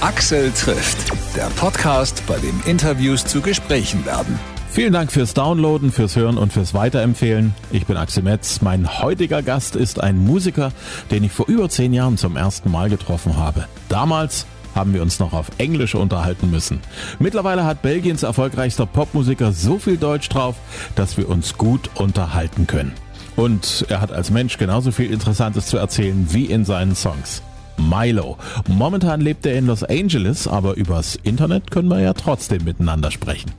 Axel 0.00 0.52
trifft, 0.52 1.10
der 1.34 1.46
Podcast, 1.56 2.22
bei 2.28 2.38
dem 2.38 2.60
Interviews 2.66 3.24
zu 3.24 3.40
Gesprächen 3.40 4.06
werden. 4.06 4.38
Vielen 4.70 4.92
Dank 4.92 5.10
fürs 5.10 5.34
Downloaden, 5.34 5.90
fürs 5.90 6.14
Hören 6.14 6.38
und 6.38 6.52
fürs 6.52 6.72
Weiterempfehlen. 6.72 7.52
Ich 7.72 7.84
bin 7.84 7.96
Axel 7.96 8.22
Metz. 8.22 8.60
Mein 8.62 9.02
heutiger 9.02 9.42
Gast 9.42 9.74
ist 9.74 10.00
ein 10.00 10.16
Musiker, 10.18 10.70
den 11.10 11.24
ich 11.24 11.32
vor 11.32 11.48
über 11.48 11.68
zehn 11.68 11.92
Jahren 11.92 12.16
zum 12.16 12.36
ersten 12.36 12.70
Mal 12.70 12.90
getroffen 12.90 13.36
habe. 13.36 13.66
Damals 13.88 14.46
haben 14.72 14.94
wir 14.94 15.02
uns 15.02 15.18
noch 15.18 15.32
auf 15.32 15.50
Englisch 15.58 15.96
unterhalten 15.96 16.48
müssen. 16.48 16.80
Mittlerweile 17.18 17.64
hat 17.64 17.82
Belgiens 17.82 18.22
erfolgreichster 18.22 18.86
Popmusiker 18.86 19.50
so 19.50 19.80
viel 19.80 19.96
Deutsch 19.96 20.28
drauf, 20.28 20.54
dass 20.94 21.16
wir 21.16 21.28
uns 21.28 21.58
gut 21.58 21.90
unterhalten 21.96 22.68
können. 22.68 22.92
Und 23.34 23.84
er 23.88 24.00
hat 24.00 24.12
als 24.12 24.30
Mensch 24.30 24.58
genauso 24.58 24.92
viel 24.92 25.12
Interessantes 25.12 25.66
zu 25.66 25.76
erzählen 25.76 26.28
wie 26.30 26.44
in 26.44 26.64
seinen 26.64 26.94
Songs. 26.94 27.42
Milo. 27.78 28.36
Momentan 28.66 29.20
lebt 29.20 29.46
er 29.46 29.56
in 29.56 29.66
Los 29.66 29.82
Angeles, 29.84 30.46
aber 30.46 30.74
übers 30.74 31.16
Internet 31.22 31.70
können 31.70 31.88
wir 31.88 32.00
ja 32.00 32.12
trotzdem 32.12 32.64
miteinander 32.64 33.10
sprechen. 33.10 33.52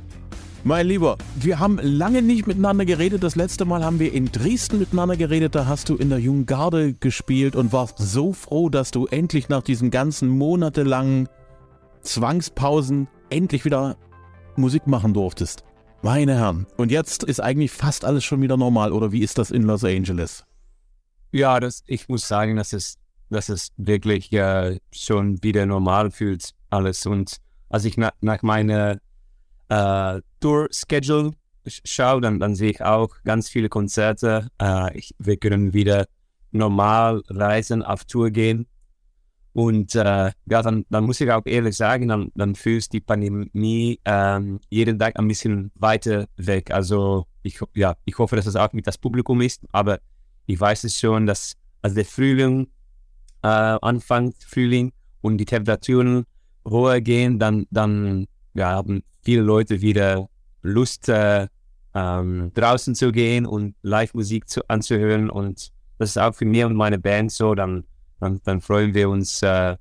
Mein 0.64 0.88
Lieber, 0.88 1.18
wir 1.36 1.60
haben 1.60 1.80
lange 1.82 2.22
nicht 2.22 2.46
miteinander 2.46 2.84
geredet. 2.84 3.24
Das 3.24 3.38
letzte 3.38 3.64
Mal 3.64 3.84
haben 3.84 4.00
wir 4.00 4.14
in 4.14 4.30
Dresden 4.30 4.80
miteinander 4.80 5.16
geredet. 5.16 5.56
Da 5.56 5.66
hast 5.66 5.88
du 5.88 5.96
in 5.96 6.10
der 6.10 6.20
Jungen 6.20 6.46
Garde 6.46 6.94
gespielt 6.94 7.56
und 7.56 7.72
warst 7.72 7.98
so 7.98 8.34
froh, 8.34 8.70
dass 8.70 8.92
du 8.92 9.08
endlich 9.08 9.48
nach 9.48 9.64
diesen 9.64 9.90
ganzen 9.90 10.28
monatelangen 10.28 11.30
Zwangspausen 12.02 13.08
endlich 13.30 13.64
wieder 13.64 13.96
Musik 14.58 14.86
machen 14.86 15.14
durftest. 15.14 15.64
Meine 16.02 16.36
Herren. 16.36 16.68
Und 16.78 16.92
jetzt 16.92 17.24
ist 17.24 17.40
eigentlich 17.40 17.72
fast 17.72 18.04
alles 18.04 18.26
schon 18.26 18.42
wieder 18.42 18.58
normal. 18.58 18.92
Oder 18.92 19.14
wie 19.14 19.22
ist 19.22 19.38
das 19.38 19.52
in 19.52 19.64
Los 19.64 19.84
Angeles? 19.84 20.44
Ja, 21.32 21.60
das, 21.60 21.84
ich 21.88 22.10
muss 22.10 22.28
sagen, 22.28 22.58
dass 22.58 22.74
es, 22.74 22.98
dass 23.30 23.50
es 23.50 23.70
wirklich 23.78 24.32
äh, 24.34 24.80
schon 24.92 25.42
wieder 25.44 25.66
normal 25.66 26.12
fühlt, 26.12 26.52
alles. 26.70 27.06
Und 27.06 27.38
als 27.70 27.86
ich 27.86 27.98
na, 27.98 28.12
nach 28.22 28.42
meiner 28.42 29.00
äh, 29.70 30.22
Tour-Schedule 30.40 31.32
schaue, 31.68 32.22
dann, 32.22 32.40
dann 32.40 32.56
sehe 32.56 32.72
ich 32.72 32.82
auch 32.82 33.10
ganz 33.24 33.50
viele 33.50 33.70
Konzerte. 33.70 34.48
Äh, 34.62 34.98
ich, 34.98 35.16
wir 35.20 35.38
können 35.38 35.74
wieder 35.74 36.06
normal 36.52 37.22
reisen, 37.30 37.84
auf 37.84 38.06
Tour 38.06 38.32
gehen. 38.32 38.68
Und 39.54 39.96
äh, 39.96 40.32
ja, 40.46 40.62
dann, 40.62 40.86
dann 40.90 41.04
muss 41.06 41.22
ich 41.22 41.32
auch 41.32 41.46
ehrlich 41.46 41.76
sagen, 41.76 42.08
dann, 42.08 42.32
dann 42.36 42.56
fühlst 42.56 42.94
die 42.94 43.02
Pandemie 43.02 44.00
ähm, 44.06 44.60
jeden 44.70 45.00
Tag 45.00 45.18
ein 45.18 45.28
bisschen 45.28 45.72
weiter 45.76 46.28
weg. 46.38 46.72
Also 46.72 47.26
ich, 47.44 47.60
ja, 47.74 47.96
ich 48.06 48.18
hoffe, 48.18 48.36
dass 48.36 48.46
es 48.46 48.56
auch 48.56 48.72
mit 48.74 48.88
das 48.88 48.98
Publikum 48.98 49.42
ist, 49.42 49.62
aber 49.72 50.00
ich 50.46 50.60
weiß 50.60 50.84
es 50.84 51.00
schon, 51.00 51.26
dass 51.26 51.56
als 51.82 51.94
der 51.96 52.06
Frühling 52.06 52.68
äh, 53.44 53.48
anfängt, 53.48 54.36
Frühling 54.44 54.92
und 55.22 55.38
die 55.38 55.46
Temperaturen 55.46 56.26
höher 56.68 57.02
gehen, 57.02 57.40
dann, 57.40 57.66
dann 57.72 58.28
ja, 58.54 58.70
haben 58.70 59.04
viele 59.22 59.42
Leute 59.42 59.82
wieder 59.82 60.30
Lust, 60.62 61.10
äh, 61.10 61.48
ähm, 61.94 62.52
draußen 62.54 62.96
zu 62.96 63.12
gehen 63.12 63.46
und 63.46 63.76
Live-Musik 63.82 64.46
anzuhören. 64.68 65.30
Und 65.30 65.72
das 65.98 66.10
ist 66.12 66.18
auch 66.18 66.34
für 66.34 66.46
mich 66.46 66.64
und 66.64 66.76
meine 66.76 67.00
Band 67.00 67.32
so. 67.32 67.56
Dann, 67.56 67.84
dann, 68.20 68.40
dann 68.44 68.62
freuen 68.62 68.94
wir 68.94 69.10
uns 69.10 69.42
äh, 69.42 69.76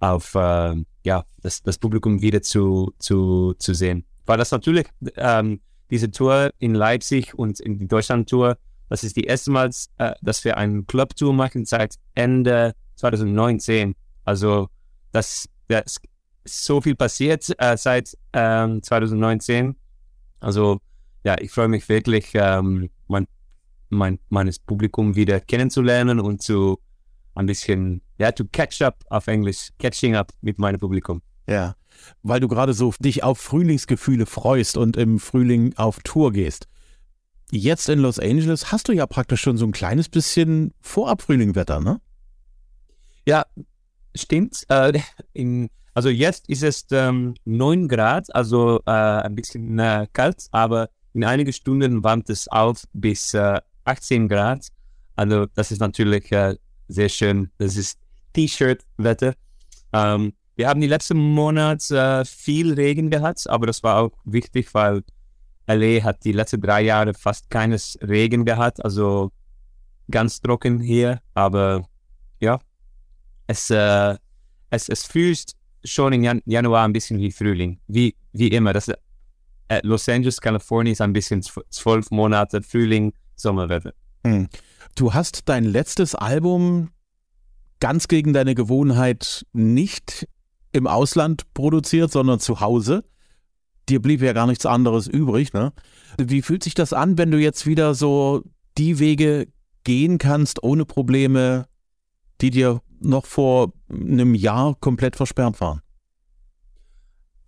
auf 0.00 0.34
äh, 0.34 0.74
ja, 1.04 1.24
das, 1.42 1.62
das 1.62 1.78
Publikum 1.78 2.20
wieder 2.22 2.42
zu, 2.42 2.92
zu, 2.98 3.54
zu 3.58 3.74
sehen. 3.74 4.04
Weil 4.24 4.38
das 4.38 4.50
natürlich, 4.50 4.86
ähm, 5.16 5.60
diese 5.90 6.10
Tour 6.10 6.50
in 6.58 6.74
Leipzig 6.74 7.34
und 7.34 7.60
in 7.60 7.78
die 7.78 7.86
Deutschland-Tour, 7.86 8.56
das 8.88 9.04
ist 9.04 9.16
die 9.16 9.24
erste 9.24 9.50
Mal, 9.50 9.70
äh, 9.98 10.12
dass 10.22 10.44
wir 10.44 10.56
eine 10.56 10.82
Club-Tour 10.84 11.32
machen 11.32 11.64
seit 11.64 11.96
Ende 12.14 12.74
2019. 12.96 13.94
Also 14.24 14.68
das, 15.12 15.48
das 15.68 15.96
so 16.44 16.80
viel 16.80 16.94
passiert 16.94 17.52
äh, 17.58 17.76
seit 17.76 18.16
ähm, 18.32 18.82
2019. 18.82 19.76
Also 20.40 20.80
ja, 21.24 21.36
ich 21.40 21.50
freue 21.50 21.68
mich 21.68 21.88
wirklich, 21.88 22.30
ähm, 22.34 22.90
mein, 23.08 23.26
mein, 23.88 24.18
meines 24.28 24.58
Publikum 24.58 25.16
wieder 25.16 25.40
kennenzulernen 25.40 26.20
und 26.20 26.42
zu 26.42 26.78
ein 27.34 27.46
bisschen, 27.46 28.00
ja, 28.18 28.32
to 28.32 28.44
catch 28.50 28.80
up 28.82 29.04
auf 29.10 29.26
Englisch, 29.26 29.70
catching 29.78 30.14
up 30.14 30.32
mit 30.40 30.58
meinem 30.58 30.78
Publikum. 30.78 31.22
Ja, 31.48 31.74
weil 32.22 32.40
du 32.40 32.48
gerade 32.48 32.72
so 32.72 32.92
dich 32.98 33.22
auf 33.22 33.38
Frühlingsgefühle 33.38 34.26
freust 34.26 34.76
und 34.76 34.96
im 34.96 35.18
Frühling 35.18 35.74
auf 35.76 35.98
Tour 36.02 36.32
gehst. 36.32 36.68
Jetzt 37.50 37.88
in 37.88 38.00
Los 38.00 38.18
Angeles 38.18 38.72
hast 38.72 38.88
du 38.88 38.92
ja 38.92 39.06
praktisch 39.06 39.40
schon 39.40 39.56
so 39.56 39.66
ein 39.66 39.72
kleines 39.72 40.08
bisschen 40.08 40.74
Vorab-Frühlingwetter, 40.80 41.80
ne? 41.80 42.00
Ja, 43.24 43.44
stimmt. 44.14 44.64
Äh, 44.68 45.00
in 45.32 45.70
also 45.96 46.10
jetzt 46.10 46.46
ist 46.50 46.62
es 46.62 46.84
ähm, 46.90 47.36
9 47.46 47.88
Grad, 47.88 48.34
also 48.34 48.82
äh, 48.84 48.90
ein 48.90 49.34
bisschen 49.34 49.78
äh, 49.78 50.06
kalt, 50.12 50.46
aber 50.50 50.90
in 51.14 51.24
einigen 51.24 51.54
Stunden 51.54 52.04
warmt 52.04 52.28
es 52.28 52.48
auf 52.48 52.84
bis 52.92 53.32
äh, 53.32 53.62
18 53.86 54.28
Grad. 54.28 54.66
Also 55.14 55.46
das 55.54 55.70
ist 55.70 55.80
natürlich 55.80 56.30
äh, 56.32 56.56
sehr 56.88 57.08
schön. 57.08 57.50
Das 57.56 57.76
ist 57.76 57.98
T-Shirt-Wetter. 58.34 59.36
Ähm, 59.94 60.34
wir 60.56 60.68
haben 60.68 60.82
die 60.82 60.86
letzten 60.86 61.16
Monate 61.16 61.98
äh, 61.98 62.24
viel 62.26 62.74
Regen 62.74 63.08
gehabt, 63.08 63.48
aber 63.48 63.66
das 63.66 63.82
war 63.82 63.98
auch 64.02 64.12
wichtig, 64.26 64.74
weil 64.74 65.02
LA 65.66 66.02
hat 66.02 66.24
die 66.24 66.32
letzten 66.32 66.60
drei 66.60 66.82
Jahre 66.82 67.14
fast 67.14 67.50
keines 67.50 67.98
Regen 68.00 68.44
gehabt, 68.44 68.84
also 68.84 69.32
ganz 70.10 70.40
trocken 70.40 70.80
hier. 70.80 71.20
Aber 71.34 71.84
ja, 72.40 72.58
es, 73.46 73.70
äh, 73.70 74.16
es, 74.70 74.88
es 74.88 75.04
fühlt 75.04 75.52
schon 75.84 76.12
im 76.12 76.22
Jan 76.22 76.42
Januar 76.44 76.84
ein 76.84 76.92
bisschen 76.92 77.18
wie 77.18 77.30
Frühling, 77.30 77.78
wie, 77.88 78.14
wie 78.32 78.48
immer. 78.48 78.72
Das, 78.72 78.88
äh, 78.88 79.80
Los 79.82 80.08
Angeles, 80.08 80.40
Kalifornien 80.40 80.92
ist 80.92 81.00
ein 81.00 81.12
bisschen 81.12 81.42
zwölf 81.42 82.10
Monate 82.10 82.62
Frühling, 82.62 83.12
Sommerwetter. 83.34 83.92
Hm. 84.24 84.48
Du 84.94 85.14
hast 85.14 85.48
dein 85.48 85.64
letztes 85.64 86.14
Album 86.14 86.90
ganz 87.80 88.08
gegen 88.08 88.32
deine 88.32 88.54
Gewohnheit 88.54 89.44
nicht 89.52 90.26
im 90.72 90.86
Ausland 90.86 91.52
produziert, 91.54 92.10
sondern 92.10 92.40
zu 92.40 92.60
Hause. 92.60 93.04
Dir 93.88 94.02
blieb 94.02 94.20
ja 94.20 94.32
gar 94.32 94.46
nichts 94.46 94.66
anderes 94.66 95.06
übrig. 95.06 95.52
Ne? 95.52 95.72
Wie 96.18 96.42
fühlt 96.42 96.64
sich 96.64 96.74
das 96.74 96.92
an, 96.92 97.18
wenn 97.18 97.30
du 97.30 97.38
jetzt 97.38 97.66
wieder 97.66 97.94
so 97.94 98.42
die 98.78 98.98
Wege 98.98 99.46
gehen 99.84 100.18
kannst 100.18 100.62
ohne 100.62 100.84
Probleme, 100.84 101.66
die 102.40 102.50
dir 102.50 102.82
noch 103.00 103.26
vor 103.26 103.72
einem 103.88 104.34
Jahr 104.34 104.74
komplett 104.80 105.16
versperrt 105.16 105.60
waren? 105.60 105.80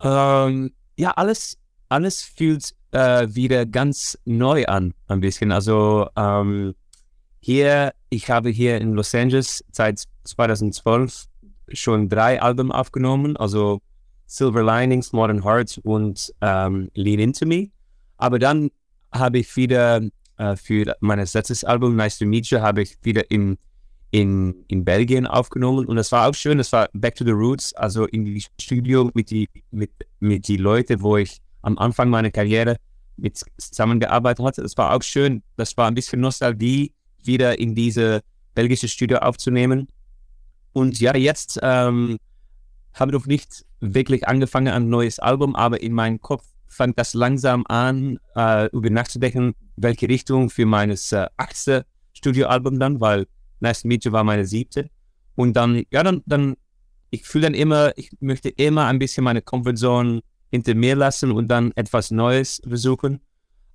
Ähm, 0.01 0.71
ja, 0.97 1.11
alles, 1.11 1.57
alles 1.89 2.21
fühlt 2.21 2.73
äh, 2.91 3.27
wieder 3.29 3.65
ganz 3.65 4.17
neu 4.25 4.65
an, 4.65 4.93
ein 5.07 5.19
bisschen. 5.19 5.51
Also 5.51 6.07
ähm, 6.15 6.73
hier, 7.41 7.93
ich 8.09 8.29
habe 8.29 8.49
hier 8.49 8.79
in 8.79 8.93
Los 8.93 9.13
Angeles 9.13 9.63
seit 9.71 10.03
2012 10.23 11.25
schon 11.71 12.09
drei 12.09 12.41
Alben 12.41 12.71
aufgenommen, 12.71 13.37
also 13.37 13.81
Silver 14.29 14.63
Linings, 14.63 15.11
Modern 15.11 15.43
Heart 15.43 15.79
und 15.83 16.33
ähm, 16.41 16.89
Lean 16.93 17.19
Into 17.19 17.45
Me. 17.45 17.69
Aber 18.17 18.37
dann 18.37 18.69
habe 19.11 19.39
ich 19.39 19.55
wieder 19.55 20.01
äh, 20.37 20.55
für 20.55 20.95
mein 20.99 21.17
letztes 21.17 21.63
Album, 21.63 21.95
Nice 21.95 22.19
to 22.19 22.25
Meet 22.25 22.47
You, 22.47 22.59
habe 22.59 22.83
ich 22.83 22.97
wieder 23.01 23.29
im 23.31 23.57
in, 24.11 24.65
in 24.67 24.83
Belgien 24.83 25.27
aufgenommen 25.27 25.85
und 25.85 25.95
das 25.95 26.11
war 26.11 26.27
auch 26.27 26.33
schön, 26.33 26.57
das 26.57 26.71
war 26.71 26.89
Back 26.93 27.15
to 27.15 27.23
the 27.23 27.31
Roots, 27.31 27.73
also 27.73 28.05
in 28.05 28.25
die 28.25 28.43
Studio 28.59 29.11
mit 29.13 29.29
die, 29.29 29.47
mit, 29.69 29.91
mit 30.19 30.47
die 30.47 30.57
Leute, 30.57 31.01
wo 31.01 31.17
ich 31.17 31.37
am 31.61 31.77
Anfang 31.77 32.09
meiner 32.09 32.31
Karriere 32.31 32.77
mit 33.17 33.39
zusammengearbeitet 33.57 34.43
hatte. 34.43 34.61
Das 34.63 34.75
war 34.77 34.95
auch 34.95 35.03
schön, 35.03 35.43
das 35.57 35.77
war 35.77 35.87
ein 35.87 35.93
bisschen 35.93 36.21
Nostalgie, 36.21 36.91
wieder 37.23 37.59
in 37.59 37.75
diese 37.75 38.21
belgische 38.55 38.87
Studio 38.87 39.19
aufzunehmen. 39.19 39.87
Und 40.73 40.99
ja, 40.99 41.15
jetzt 41.15 41.59
ähm, 41.61 42.17
habe 42.99 43.11
noch 43.11 43.25
nicht 43.25 43.65
wirklich 43.79 44.27
angefangen 44.27 44.73
ein 44.73 44.89
neues 44.89 45.19
Album, 45.19 45.55
aber 45.55 45.81
in 45.81 45.93
meinem 45.93 46.21
Kopf 46.21 46.43
fängt 46.67 46.99
das 46.99 47.13
langsam 47.13 47.65
an, 47.67 48.19
äh, 48.35 48.67
über 48.71 48.89
nachzudenken, 48.89 49.55
welche 49.75 50.07
Richtung 50.07 50.49
für 50.49 50.65
meines 50.65 51.11
äh, 51.11 51.27
achte 51.37 51.85
Studioalbum 52.13 52.79
dann, 52.79 52.99
weil 52.99 53.27
Nice 53.59 53.83
Meet 53.83 54.11
war 54.11 54.23
meine 54.23 54.45
siebte. 54.45 54.89
Und 55.35 55.53
dann, 55.53 55.83
ja, 55.91 56.03
dann, 56.03 56.21
dann 56.25 56.55
ich 57.11 57.25
fühle 57.25 57.45
dann 57.45 57.53
immer, 57.53 57.97
ich 57.97 58.11
möchte 58.19 58.49
immer 58.49 58.85
ein 58.85 58.99
bisschen 58.99 59.23
meine 59.23 59.41
Comfortzone 59.41 60.21
hinter 60.51 60.75
mir 60.75 60.95
lassen 60.95 61.31
und 61.31 61.47
dann 61.47 61.71
etwas 61.75 62.11
Neues 62.11 62.61
versuchen. 62.67 63.21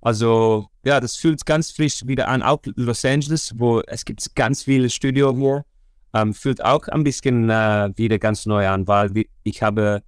Also, 0.01 0.67
ja, 0.85 0.99
das 0.99 1.15
fühlt 1.15 1.45
ganz 1.45 1.71
frisch 1.71 2.05
wieder 2.05 2.27
an. 2.27 2.43
Auch 2.43 2.59
Los 2.75 3.03
Angeles, 3.03 3.53
wo 3.57 3.81
es 3.81 4.05
gibt 4.05 4.35
ganz 4.35 4.63
viele 4.63 4.89
Studio 4.89 5.35
hier, 5.35 5.65
ähm, 6.15 6.33
fühlt 6.33 6.63
auch 6.63 6.87
ein 6.87 7.03
bisschen 7.03 7.49
äh, 7.49 7.91
wieder 7.97 8.17
ganz 8.17 8.45
neu 8.45 8.67
an, 8.67 8.87
weil 8.87 9.25
ich 9.43 9.61
habe 9.61 10.01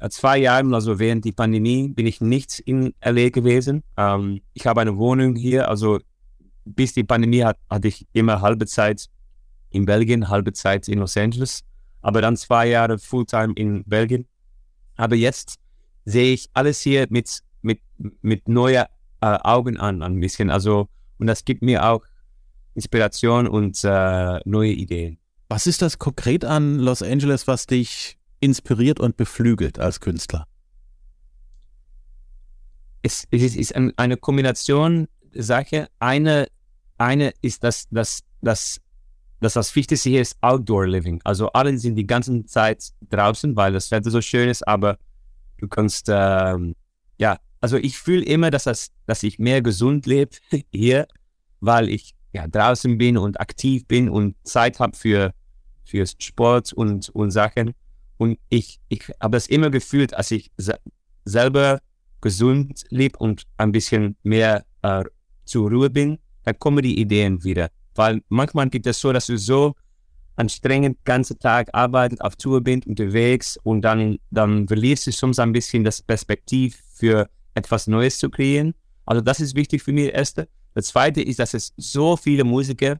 äh, 0.00 0.08
zwei 0.08 0.38
Jahre, 0.38 0.74
also 0.74 0.98
während 0.98 1.24
der 1.24 1.32
Pandemie, 1.32 1.88
bin 1.88 2.06
ich 2.06 2.20
nicht 2.20 2.58
in 2.58 2.92
LA 3.04 3.28
gewesen. 3.28 3.84
Ähm, 3.96 4.40
ich 4.54 4.66
habe 4.66 4.80
eine 4.80 4.96
Wohnung 4.96 5.36
hier, 5.36 5.68
also 5.68 6.00
bis 6.64 6.94
die 6.94 7.04
Pandemie 7.04 7.44
hat, 7.44 7.58
hatte 7.70 7.86
ich 7.86 8.08
immer 8.12 8.40
halbe 8.40 8.66
Zeit 8.66 9.06
in 9.70 9.86
Belgien, 9.86 10.28
halbe 10.28 10.52
Zeit 10.52 10.88
in 10.88 10.98
Los 10.98 11.16
Angeles. 11.16 11.62
aber 12.02 12.20
dann 12.20 12.36
zwei 12.36 12.68
Jahre 12.68 12.98
Fulltime 12.98 13.52
in 13.54 13.84
Belgien. 13.84 14.26
Aber 14.96 15.14
jetzt 15.14 15.58
sehe 16.04 16.34
ich 16.34 16.48
alles 16.54 16.80
hier 16.80 17.06
mit, 17.10 17.40
mit, 17.62 17.80
mit 18.20 18.48
neuen 18.48 18.86
äh, 19.20 19.38
Augen 19.42 19.76
an, 19.76 20.02
ein 20.02 20.18
bisschen. 20.18 20.50
Also, 20.50 20.88
und 21.18 21.28
das 21.28 21.44
gibt 21.44 21.62
mir 21.62 21.84
auch 21.84 22.02
Inspiration 22.74 23.46
und 23.46 23.82
äh, 23.84 24.40
neue 24.44 24.72
Ideen. 24.72 25.18
Was 25.48 25.66
ist 25.66 25.80
das 25.80 25.98
konkret 25.98 26.44
an 26.44 26.78
Los 26.78 27.02
Angeles, 27.02 27.46
was 27.46 27.66
dich 27.66 28.18
inspiriert 28.40 28.98
und 28.98 29.16
beflügelt 29.16 29.78
als 29.78 30.00
Künstler? 30.00 30.46
Es, 33.02 33.28
es 33.30 33.54
ist 33.54 33.74
eine 33.76 34.16
Kombination 34.16 35.06
Sache. 35.32 35.88
Eine, 36.00 36.48
eine 36.98 37.32
ist, 37.42 37.62
dass, 37.62 37.88
dass, 37.90 38.22
dass, 38.42 38.80
dass 39.40 39.52
das 39.52 39.74
Wichtigste 39.76 40.10
hier 40.10 40.22
ist 40.22 40.36
Outdoor 40.40 40.88
Living. 40.88 41.20
Also 41.22 41.48
alle 41.52 41.78
sind 41.78 41.94
die 41.94 42.06
ganze 42.06 42.44
Zeit 42.46 42.92
draußen, 43.08 43.54
weil 43.54 43.72
das 43.72 43.92
Wetter 43.92 44.10
so 44.10 44.20
schön 44.20 44.48
ist, 44.48 44.66
aber 44.66 44.98
du 45.58 45.68
kannst, 45.68 46.08
ähm, 46.08 46.74
ja, 47.18 47.38
also 47.60 47.76
ich 47.76 47.98
fühle 47.98 48.24
immer, 48.24 48.50
dass, 48.50 48.64
das, 48.64 48.90
dass 49.06 49.22
ich 49.22 49.38
mehr 49.38 49.62
gesund 49.62 50.06
lebe 50.06 50.36
hier, 50.72 51.06
weil 51.60 51.88
ich 51.88 52.15
ja, 52.36 52.46
draußen 52.46 52.98
bin 52.98 53.16
und 53.16 53.40
aktiv 53.40 53.86
bin 53.86 54.10
und 54.10 54.36
Zeit 54.44 54.78
habe 54.78 54.96
für, 54.96 55.32
für 55.84 56.04
Sport 56.06 56.72
und, 56.74 57.08
und 57.10 57.30
Sachen. 57.30 57.72
Und 58.18 58.38
ich, 58.50 58.78
ich 58.88 59.10
habe 59.20 59.36
das 59.36 59.46
immer 59.46 59.70
gefühlt, 59.70 60.14
als 60.14 60.30
ich 60.30 60.50
se 60.58 60.78
selber 61.24 61.80
gesund 62.20 62.84
lebe 62.90 63.18
und 63.18 63.44
ein 63.56 63.72
bisschen 63.72 64.16
mehr 64.22 64.64
äh, 64.82 65.02
zur 65.44 65.70
Ruhe 65.70 65.90
bin, 65.90 66.18
dann 66.44 66.58
kommen 66.58 66.82
die 66.82 67.00
Ideen 67.00 67.42
wieder. 67.42 67.68
Weil 67.94 68.22
manchmal 68.28 68.68
gibt 68.68 68.86
es 68.86 69.00
so, 69.00 69.12
dass 69.12 69.26
du 69.26 69.36
so 69.38 69.74
anstrengend 70.36 70.98
ganzen 71.04 71.38
Tag 71.38 71.68
arbeitest, 71.72 72.22
auf 72.22 72.36
Tour 72.36 72.60
bist, 72.60 72.86
unterwegs 72.86 73.58
und 73.62 73.82
dann, 73.82 74.18
dann 74.30 74.68
verlierst 74.68 75.06
du 75.06 75.12
sonst 75.12 75.40
ein 75.40 75.52
bisschen 75.52 75.84
das 75.84 76.02
Perspektiv 76.02 76.78
für 76.94 77.28
etwas 77.54 77.86
Neues 77.86 78.18
zu 78.18 78.28
kreieren. 78.28 78.74
Also 79.06 79.22
das 79.22 79.40
ist 79.40 79.56
wichtig 79.56 79.82
für 79.82 79.92
mich, 79.92 80.12
erste. 80.12 80.48
Das 80.76 80.88
zweite 80.88 81.22
ist, 81.22 81.38
dass 81.38 81.54
es 81.54 81.72
so 81.78 82.18
viele 82.18 82.44
Musiker 82.44 82.98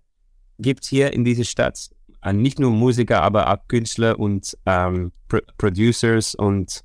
gibt 0.58 0.86
hier 0.86 1.12
in 1.12 1.24
dieser 1.26 1.44
Stadt. 1.44 1.90
Äh, 2.22 2.32
nicht 2.32 2.58
nur 2.58 2.70
Musiker, 2.70 3.20
aber 3.20 3.52
auch 3.52 3.58
Künstler 3.68 4.18
und 4.18 4.56
ähm, 4.64 5.12
Pro 5.28 5.40
Producers 5.58 6.34
und, 6.34 6.80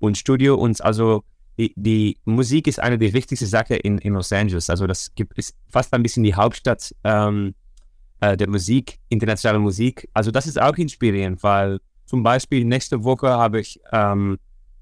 und 0.00 0.18
Studio. 0.18 0.56
Und 0.56 0.84
also 0.84 1.24
die, 1.56 1.72
die, 1.76 2.18
Musik 2.26 2.66
ist 2.66 2.78
eine 2.78 2.98
der 2.98 3.14
wichtigsten 3.14 3.46
Sachen 3.46 3.76
in, 3.76 3.96
in 3.96 4.12
Los 4.12 4.32
Angeles. 4.32 4.68
Also 4.68 4.86
das 4.86 5.14
gibt, 5.14 5.38
ist 5.38 5.56
fast 5.70 5.94
ein 5.94 6.02
bisschen 6.02 6.24
die 6.24 6.34
Hauptstadt 6.34 6.94
ähm, 7.04 7.54
äh, 8.20 8.36
der 8.36 8.50
Musik, 8.50 8.98
internationale 9.08 9.60
Musik. 9.60 10.10
Also 10.12 10.30
das 10.30 10.46
ist 10.46 10.60
auch 10.60 10.76
inspirierend, 10.76 11.42
weil 11.42 11.80
zum 12.04 12.22
Beispiel 12.22 12.66
nächste 12.66 13.02
Woche 13.02 13.30
habe 13.30 13.60
ich, 13.60 13.80
ähm, 13.92 14.36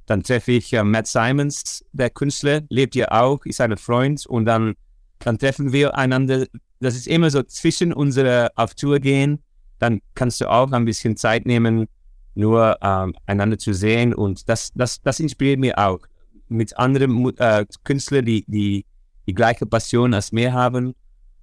dann 0.07 0.25
treffe 0.25 0.51
ich 0.51 0.73
äh, 0.73 0.83
Matt 0.83 1.07
Simons, 1.07 1.85
der 1.93 2.11
Künstler, 2.11 2.63
lebt 2.69 2.95
hier 2.95 3.13
auch, 3.13 3.45
ist 3.45 3.61
ein 3.61 3.77
Freund 3.77 4.27
und 4.27 4.47
dann 4.47 4.75
dann 5.25 5.39
treffen 5.39 5.73
wir 5.73 5.97
einander. 5.97 6.47
Das 6.81 6.95
ist 6.97 7.07
immer 7.07 7.31
so 7.31 7.43
zwischen 7.43 7.93
unserer 7.93 8.51
auf 8.57 8.75
Tour 8.75 8.99
gehen, 8.99 9.41
dann 9.79 10.01
kannst 10.15 10.41
du 10.41 10.51
auch 10.51 10.73
ein 10.73 10.85
bisschen 10.85 11.17
Zeit 11.17 11.47
nehmen, 11.47 11.87
nur 12.35 12.77
ähm, 12.83 13.15
einander 13.27 13.59
zu 13.59 13.73
sehen 13.75 14.15
und 14.15 14.49
das, 14.49 14.71
das, 14.75 15.01
das 15.03 15.21
inspiriert 15.21 15.61
mich 15.61 15.77
auch. 15.77 16.01
Mit 16.49 16.77
anderen 16.77 17.33
äh, 17.39 17.65
Künstlern, 17.85 18.25
die, 18.25 18.45
die 18.47 18.85
die 19.27 19.35
gleiche 19.35 19.67
Passion 19.67 20.15
als 20.15 20.33
mir 20.33 20.53
haben, 20.53 20.95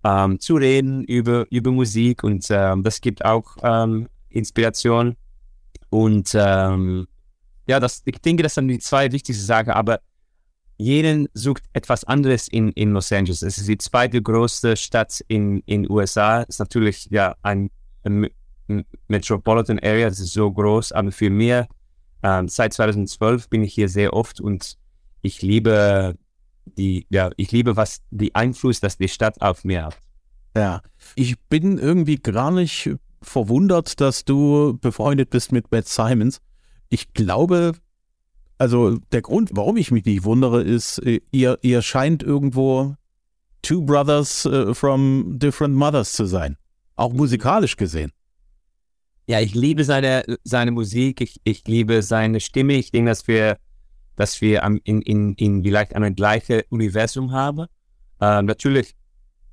ähm, 0.03 0.39
zu 0.39 0.55
reden 0.55 1.03
über, 1.03 1.45
über 1.49 1.71
Musik 1.71 2.23
und 2.23 2.45
ähm, 2.49 2.83
das 2.83 3.01
gibt 3.01 3.23
auch 3.23 3.57
ähm, 3.63 4.07
Inspiration. 4.29 5.15
Und 5.89 6.31
ähm, 6.33 7.07
ja, 7.67 7.79
das, 7.79 8.01
ich 8.05 8.19
denke, 8.21 8.43
das 8.43 8.55
sind 8.55 8.67
die 8.67 8.79
zwei 8.79 9.11
wichtigsten 9.11 9.45
Sachen, 9.45 9.71
aber 9.71 9.99
jeden 10.79 11.27
sucht 11.33 11.63
etwas 11.73 12.05
anderes 12.05 12.47
in, 12.47 12.71
in 12.71 12.93
Los 12.93 13.11
Angeles. 13.11 13.41
Es 13.41 13.57
ist 13.57 13.67
die 13.67 13.77
zweite 13.77 14.21
größte 14.21 14.77
Stadt 14.77 15.23
in 15.27 15.61
den 15.67 15.89
USA. 15.91 16.43
Es 16.43 16.55
ist 16.55 16.59
natürlich 16.59 17.07
ja 17.11 17.35
ein, 17.43 17.69
ein, 18.03 18.29
Metropolitan 19.07 19.79
Area, 19.79 20.07
das 20.09 20.19
ist 20.19 20.33
so 20.33 20.51
groß, 20.51 20.91
aber 20.91 21.11
für 21.11 21.31
mich 21.31 21.65
ähm, 22.21 22.47
seit 22.47 22.71
2012 22.71 23.49
bin 23.49 23.63
ich 23.63 23.73
hier 23.73 23.89
sehr 23.89 24.13
oft 24.13 24.39
und 24.39 24.77
ich 25.23 25.41
liebe 25.41 26.15
die, 26.77 27.07
ja, 27.09 27.31
ich 27.35 27.51
liebe 27.51 27.75
was 27.75 28.01
die 28.11 28.35
Einfluss, 28.35 28.79
dass 28.79 28.97
die 28.97 29.07
Stadt 29.07 29.41
auf 29.41 29.63
mir 29.63 29.85
hat. 29.85 29.97
Ja, 30.55 30.81
ich 31.15 31.39
bin 31.49 31.79
irgendwie 31.79 32.17
gar 32.17 32.51
nicht 32.51 32.91
verwundert, 33.23 33.99
dass 33.99 34.23
du 34.23 34.77
befreundet 34.79 35.31
bist 35.31 35.51
mit 35.51 35.71
Matt 35.71 35.87
Simons. 35.87 36.39
Ich 36.89 37.13
glaube, 37.13 37.73
also 38.59 38.97
der 39.11 39.21
Grund, 39.21 39.51
warum 39.53 39.77
ich 39.77 39.89
mich 39.89 40.05
nicht 40.05 40.25
wundere, 40.25 40.61
ist, 40.61 40.99
äh, 40.99 41.21
ihr, 41.31 41.57
ihr 41.61 41.81
scheint 41.81 42.21
irgendwo 42.21 42.95
Two 43.61 43.81
Brothers 43.81 44.45
uh, 44.45 44.73
from 44.73 45.39
Different 45.39 45.75
Mothers 45.75 46.13
zu 46.13 46.25
sein. 46.25 46.57
Auch 46.95 47.13
musikalisch 47.13 47.77
gesehen. 47.77 48.11
Ja, 49.27 49.39
ich 49.39 49.55
liebe 49.55 49.83
seine, 49.83 50.23
seine 50.43 50.71
Musik, 50.71 51.21
ich, 51.21 51.39
ich 51.43 51.67
liebe 51.67 52.01
seine 52.01 52.39
Stimme. 52.39 52.73
Ich 52.73 52.91
denke, 52.91 53.11
dass 53.11 53.27
wir, 53.27 53.57
dass 54.15 54.41
wir 54.41 54.63
in, 54.63 55.01
in, 55.01 55.33
in 55.35 55.63
vielleicht 55.63 55.95
ein 55.95 56.15
gleiches 56.15 56.63
Universum 56.69 57.31
haben. 57.31 57.67
Äh, 58.19 58.41
natürlich, 58.41 58.95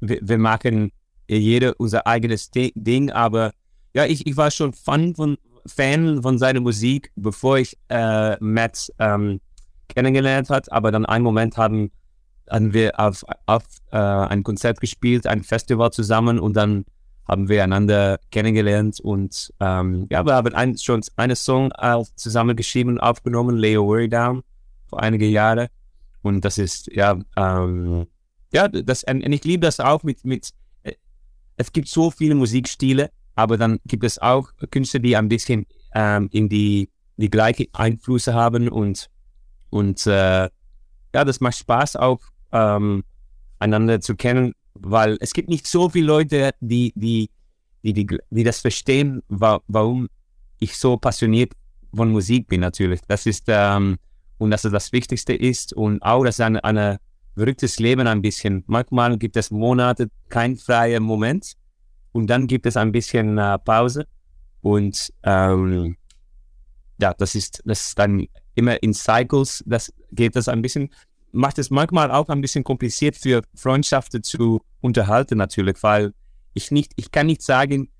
wir, 0.01 0.19
wir 0.23 0.39
machen 0.39 0.93
jeder 1.29 1.75
unser 1.79 2.07
eigenes 2.07 2.51
Ding, 2.51 3.11
aber 3.11 3.53
ja, 3.95 4.07
ich, 4.07 4.27
ich 4.27 4.37
war 4.37 4.51
schon 4.51 4.73
Fan 4.73 5.15
von, 5.15 5.37
Fan 5.69 6.23
von 6.23 6.39
seiner 6.39 6.61
Musik, 6.61 7.11
bevor 7.17 7.59
ich 7.59 7.77
äh, 7.89 8.37
Matt 8.41 8.93
ähm, 8.99 9.41
kennengelernt 9.89 10.51
hat. 10.51 10.71
Aber 10.73 10.91
dann 10.91 11.07
einen 11.07 11.25
Moment 11.25 11.57
haben, 11.57 11.91
haben 12.51 12.73
wir 12.73 12.99
auf, 12.99 13.25
auf 13.47 13.65
äh, 13.93 13.97
ein 13.97 14.43
Konzert 14.43 14.81
gespielt, 14.81 15.27
ein 15.27 15.43
Festival 15.43 15.91
zusammen 15.93 16.39
und 16.39 16.55
dann 16.55 16.85
haben 17.29 17.49
wir 17.49 17.65
einander 17.65 18.21
kennengelernt 18.31 19.01
und 19.01 19.53
ähm, 19.59 20.07
ja, 20.11 20.25
wir 20.25 20.35
haben 20.35 20.55
ein, 20.55 20.79
schon 20.79 21.01
einen 21.17 21.35
Song 21.35 21.73
äh, 21.77 22.01
zusammen 22.15 22.57
geschrieben 22.57 22.91
und 22.91 23.01
aufgenommen, 23.01 23.57
Your 23.57 23.85
Worry 23.85 24.09
Down, 24.09 24.43
vor 24.87 25.03
einige 25.03 25.27
Jahre. 25.27 25.69
Und 26.23 26.45
das 26.45 26.59
ist, 26.59 26.87
ja, 26.93 27.19
ähm, 27.37 28.07
ja, 28.53 28.69
das, 28.69 29.03
und 29.05 29.23
ich 29.33 29.45
liebe 29.45 29.67
das 29.67 29.81
auch 29.81 30.05
mit, 30.05 30.25
mit, 30.25 30.51
äh, 30.85 30.93
es 31.57 31.73
gibt 31.73 31.89
so 31.89 32.11
viele 32.13 32.37
Musikstile 32.37 33.11
aber 33.37 33.57
dann 33.59 33.79
gibt 33.87 34.03
es 34.03 34.19
auch 34.19 34.51
Künstler, 34.71 35.01
die 35.01 35.17
ein 35.17 35.29
bisschen 35.29 35.67
ähm, 35.95 36.29
in 36.33 36.49
die, 36.49 36.89
die 37.17 37.31
gleichen 37.31 37.67
Einflüsse 37.73 38.35
haben 38.35 38.69
und, 38.69 39.09
und 39.71 40.07
äh, 40.07 40.49
ja, 41.15 41.25
das 41.25 41.41
macht 41.41 41.59
Spaß 41.59 41.97
auch 41.97 42.21
ähm, 42.53 43.05
einander 43.59 44.01
zu 44.01 44.17
kennen, 44.17 44.53
weil 44.75 45.17
es 45.21 45.33
gibt 45.33 45.49
nicht 45.49 45.67
so 45.67 45.89
viele 45.89 46.07
Leute, 46.07 46.51
die, 46.61 46.93
die, 46.97 47.31
die, 47.83 47.93
die, 47.93 48.19
die 48.31 48.45
das 48.45 48.61
verstehen, 48.61 49.23
wa 49.29 49.61
warum 49.69 50.09
ich 50.59 50.77
so 50.77 50.97
passioniert 50.97 51.53
von 51.95 52.11
Musik 52.11 52.49
bin 52.49 52.61
natürlich. 52.61 53.01
Das 53.07 53.27
ist 53.27 53.45
ähm, 53.49 53.99
und 54.39 54.51
dass 54.51 54.65
es 54.65 54.73
das 54.73 54.93
Wichtigste 54.93 55.35
ist 55.35 55.73
und 55.73 56.03
auch, 56.03 56.25
dass 56.25 56.41
ein 56.41 56.57
eine 56.57 56.99
verrücktes 57.35 57.79
Leben 57.79 58.07
ein 58.07 58.23
bisschen. 58.23 58.65
Manchmal 58.67 59.19
gibt 59.19 59.37
es 59.37 59.51
Monate 59.51 60.09
kein 60.31 60.57
freier 60.57 61.01
Moment 61.01 61.55
und 62.17 62.29
dann 62.29 62.47
gibt 62.47 62.65
es 62.65 62.79
ein 62.79 62.93
bisschen 62.93 63.37
äh, 63.37 63.59
Pause. 63.59 64.07
Und 64.63 65.13
ähm, 65.23 65.97
ja, 66.99 67.13
das 67.13 67.35
ist, 67.35 67.63
das 67.67 67.89
ist 67.89 67.99
dann 67.99 68.27
immer 68.55 68.83
in 68.83 68.95
Cycles, 68.95 69.63
das 69.67 69.93
geht 70.13 70.35
das 70.35 70.49
ein 70.49 70.63
bisschen, 70.63 70.89
macht 71.33 71.59
es 71.59 71.69
manchmal 71.69 72.11
auch 72.11 72.31
ein 72.31 72.41
bisschen 72.41 72.65
kompliziert 72.65 73.17
für 73.17 73.43
Freundschaften 73.55 74.23
zu 74.23 74.63
unterhalten 74.81 75.37
natürlich, 75.37 75.83
weil 75.83 76.15
ich 76.55 76.71
nicht, 76.71 76.93
ich 76.97 77.11
kann 77.11 77.27
nicht 77.27 77.43
sagen 77.43 77.91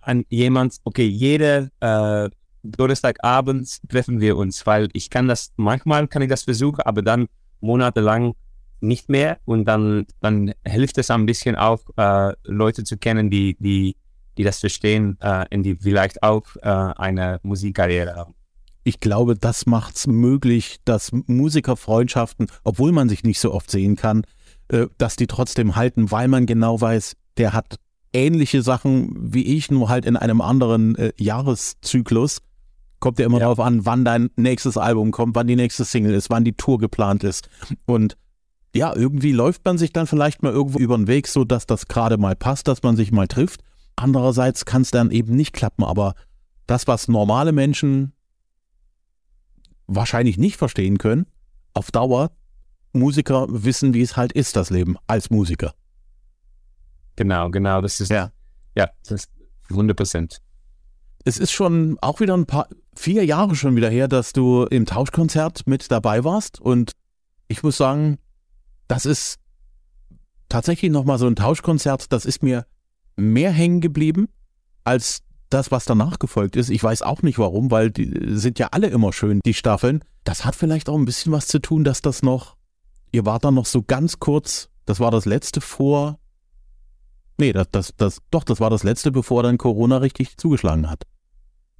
an 0.00 0.24
jemand, 0.28 0.76
okay, 0.84 1.06
jede 1.06 1.70
äh, 1.80 2.30
Donnerstagabend 2.62 3.88
treffen 3.88 4.20
wir 4.20 4.36
uns, 4.36 4.64
weil 4.66 4.88
ich 4.92 5.10
kann 5.10 5.26
das, 5.26 5.52
manchmal 5.56 6.06
kann 6.06 6.22
ich 6.22 6.28
das 6.28 6.44
versuchen, 6.44 6.80
aber 6.82 7.02
dann 7.02 7.26
monatelang 7.60 8.34
nicht 8.86 9.08
mehr 9.08 9.38
und 9.44 9.64
dann, 9.64 10.06
dann 10.20 10.52
hilft 10.64 10.98
es 10.98 11.10
ein 11.10 11.26
bisschen 11.26 11.56
auch, 11.56 11.80
äh, 11.96 12.32
Leute 12.44 12.84
zu 12.84 12.96
kennen, 12.96 13.30
die, 13.30 13.56
die, 13.58 13.96
die 14.36 14.44
das 14.44 14.60
verstehen 14.60 15.16
äh, 15.20 15.44
und 15.54 15.62
die 15.62 15.76
vielleicht 15.76 16.22
auch 16.22 16.44
äh, 16.62 16.68
eine 16.68 17.40
Musikkarriere 17.42 18.14
haben. 18.14 18.34
Ich 18.84 19.00
glaube, 19.00 19.34
das 19.34 19.66
macht 19.66 19.96
es 19.96 20.06
möglich, 20.06 20.76
dass 20.84 21.10
Musikerfreundschaften, 21.12 22.48
obwohl 22.64 22.92
man 22.92 23.08
sich 23.08 23.24
nicht 23.24 23.40
so 23.40 23.52
oft 23.52 23.70
sehen 23.70 23.96
kann, 23.96 24.24
äh, 24.68 24.86
dass 24.98 25.16
die 25.16 25.26
trotzdem 25.26 25.76
halten, 25.76 26.10
weil 26.10 26.28
man 26.28 26.46
genau 26.46 26.80
weiß, 26.80 27.16
der 27.38 27.52
hat 27.52 27.78
ähnliche 28.12 28.62
Sachen 28.62 29.12
wie 29.16 29.56
ich, 29.56 29.70
nur 29.70 29.88
halt 29.88 30.06
in 30.06 30.16
einem 30.16 30.40
anderen 30.40 30.94
äh, 30.96 31.12
Jahreszyklus. 31.18 32.42
Kommt 33.00 33.18
ja 33.18 33.26
immer 33.26 33.38
ja. 33.38 33.44
darauf 33.44 33.60
an, 33.60 33.84
wann 33.84 34.04
dein 34.04 34.30
nächstes 34.36 34.76
Album 34.76 35.10
kommt, 35.10 35.34
wann 35.34 35.46
die 35.46 35.56
nächste 35.56 35.84
Single 35.84 36.14
ist, 36.14 36.30
wann 36.30 36.44
die 36.44 36.54
Tour 36.54 36.78
geplant 36.78 37.24
ist. 37.24 37.48
Und 37.86 38.16
ja, 38.74 38.94
irgendwie 38.94 39.32
läuft 39.32 39.64
man 39.64 39.78
sich 39.78 39.92
dann 39.92 40.06
vielleicht 40.06 40.42
mal 40.42 40.52
irgendwo 40.52 40.78
über 40.78 40.96
den 40.96 41.06
Weg, 41.06 41.28
so 41.28 41.44
dass 41.44 41.66
das 41.66 41.86
gerade 41.86 42.18
mal 42.18 42.34
passt, 42.34 42.68
dass 42.68 42.82
man 42.82 42.96
sich 42.96 43.12
mal 43.12 43.28
trifft. 43.28 43.62
Andererseits 43.96 44.64
kann 44.64 44.82
es 44.82 44.90
dann 44.90 45.10
eben 45.10 45.36
nicht 45.36 45.52
klappen, 45.52 45.84
aber 45.84 46.14
das, 46.66 46.86
was 46.88 47.08
normale 47.08 47.52
Menschen 47.52 48.12
wahrscheinlich 49.86 50.38
nicht 50.38 50.56
verstehen 50.56 50.98
können, 50.98 51.26
auf 51.72 51.90
Dauer 51.90 52.32
Musiker 52.92 53.46
wissen, 53.48 53.94
wie 53.94 54.02
es 54.02 54.16
halt 54.16 54.32
ist, 54.32 54.56
das 54.56 54.70
Leben 54.70 54.96
als 55.06 55.30
Musiker. 55.30 55.74
Genau, 57.16 57.50
genau, 57.50 57.80
das 57.80 58.00
ist, 58.00 58.10
ja, 58.10 58.32
ja 58.76 58.88
das 59.02 59.24
ist 59.24 59.30
100 59.70 59.96
Prozent. 59.96 60.40
Es 61.24 61.38
ist 61.38 61.52
schon 61.52 61.96
auch 62.00 62.20
wieder 62.20 62.36
ein 62.36 62.46
paar, 62.46 62.68
vier 62.96 63.24
Jahre 63.24 63.54
schon 63.54 63.76
wieder 63.76 63.90
her, 63.90 64.08
dass 64.08 64.32
du 64.32 64.64
im 64.64 64.86
Tauschkonzert 64.86 65.66
mit 65.66 65.90
dabei 65.90 66.24
warst 66.24 66.60
und 66.60 66.92
ich 67.48 67.62
muss 67.62 67.76
sagen, 67.76 68.18
das 68.94 69.06
ist 69.06 69.40
tatsächlich 70.48 70.92
nochmal 70.92 71.18
so 71.18 71.26
ein 71.26 71.34
Tauschkonzert, 71.34 72.12
das 72.12 72.24
ist 72.24 72.44
mir 72.44 72.64
mehr 73.16 73.50
hängen 73.50 73.80
geblieben 73.80 74.28
als 74.84 75.22
das, 75.50 75.72
was 75.72 75.84
danach 75.84 76.20
gefolgt 76.20 76.54
ist. 76.54 76.70
Ich 76.70 76.82
weiß 76.82 77.02
auch 77.02 77.22
nicht 77.22 77.40
warum, 77.40 77.72
weil 77.72 77.90
die 77.90 78.12
sind 78.38 78.60
ja 78.60 78.68
alle 78.70 78.86
immer 78.86 79.12
schön, 79.12 79.40
die 79.44 79.54
Staffeln. 79.54 80.04
Das 80.22 80.44
hat 80.44 80.54
vielleicht 80.54 80.88
auch 80.88 80.96
ein 80.96 81.06
bisschen 81.06 81.32
was 81.32 81.48
zu 81.48 81.60
tun, 81.60 81.82
dass 81.82 82.02
das 82.02 82.22
noch, 82.22 82.56
ihr 83.10 83.26
wart 83.26 83.44
dann 83.44 83.54
noch 83.54 83.66
so 83.66 83.82
ganz 83.82 84.20
kurz, 84.20 84.68
das 84.86 85.00
war 85.00 85.10
das 85.10 85.24
letzte 85.24 85.60
vor, 85.60 86.20
nee, 87.36 87.52
das, 87.52 87.66
das, 87.72 87.94
das, 87.96 88.18
doch, 88.30 88.44
das 88.44 88.60
war 88.60 88.70
das 88.70 88.84
letzte, 88.84 89.10
bevor 89.10 89.42
dann 89.42 89.58
Corona 89.58 89.96
richtig 89.98 90.36
zugeschlagen 90.36 90.88
hat. 90.88 91.02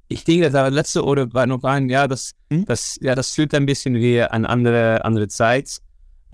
Ich 0.09 0.25
denke, 0.25 0.49
das 0.49 0.73
letzte 0.73 1.05
oder 1.05 1.33
war 1.33 1.45
noch 1.47 1.63
ein, 1.63 1.87
ja, 1.87 2.09
das, 2.09 2.31
hm? 2.51 2.65
das, 2.65 2.97
ja, 2.99 3.15
das 3.15 3.31
fühlt 3.31 3.53
ein 3.53 3.65
bisschen 3.65 3.95
wie 3.95 4.21
eine 4.21 4.49
andere, 4.49 5.05
andere 5.05 5.29
Zeit. 5.29 5.79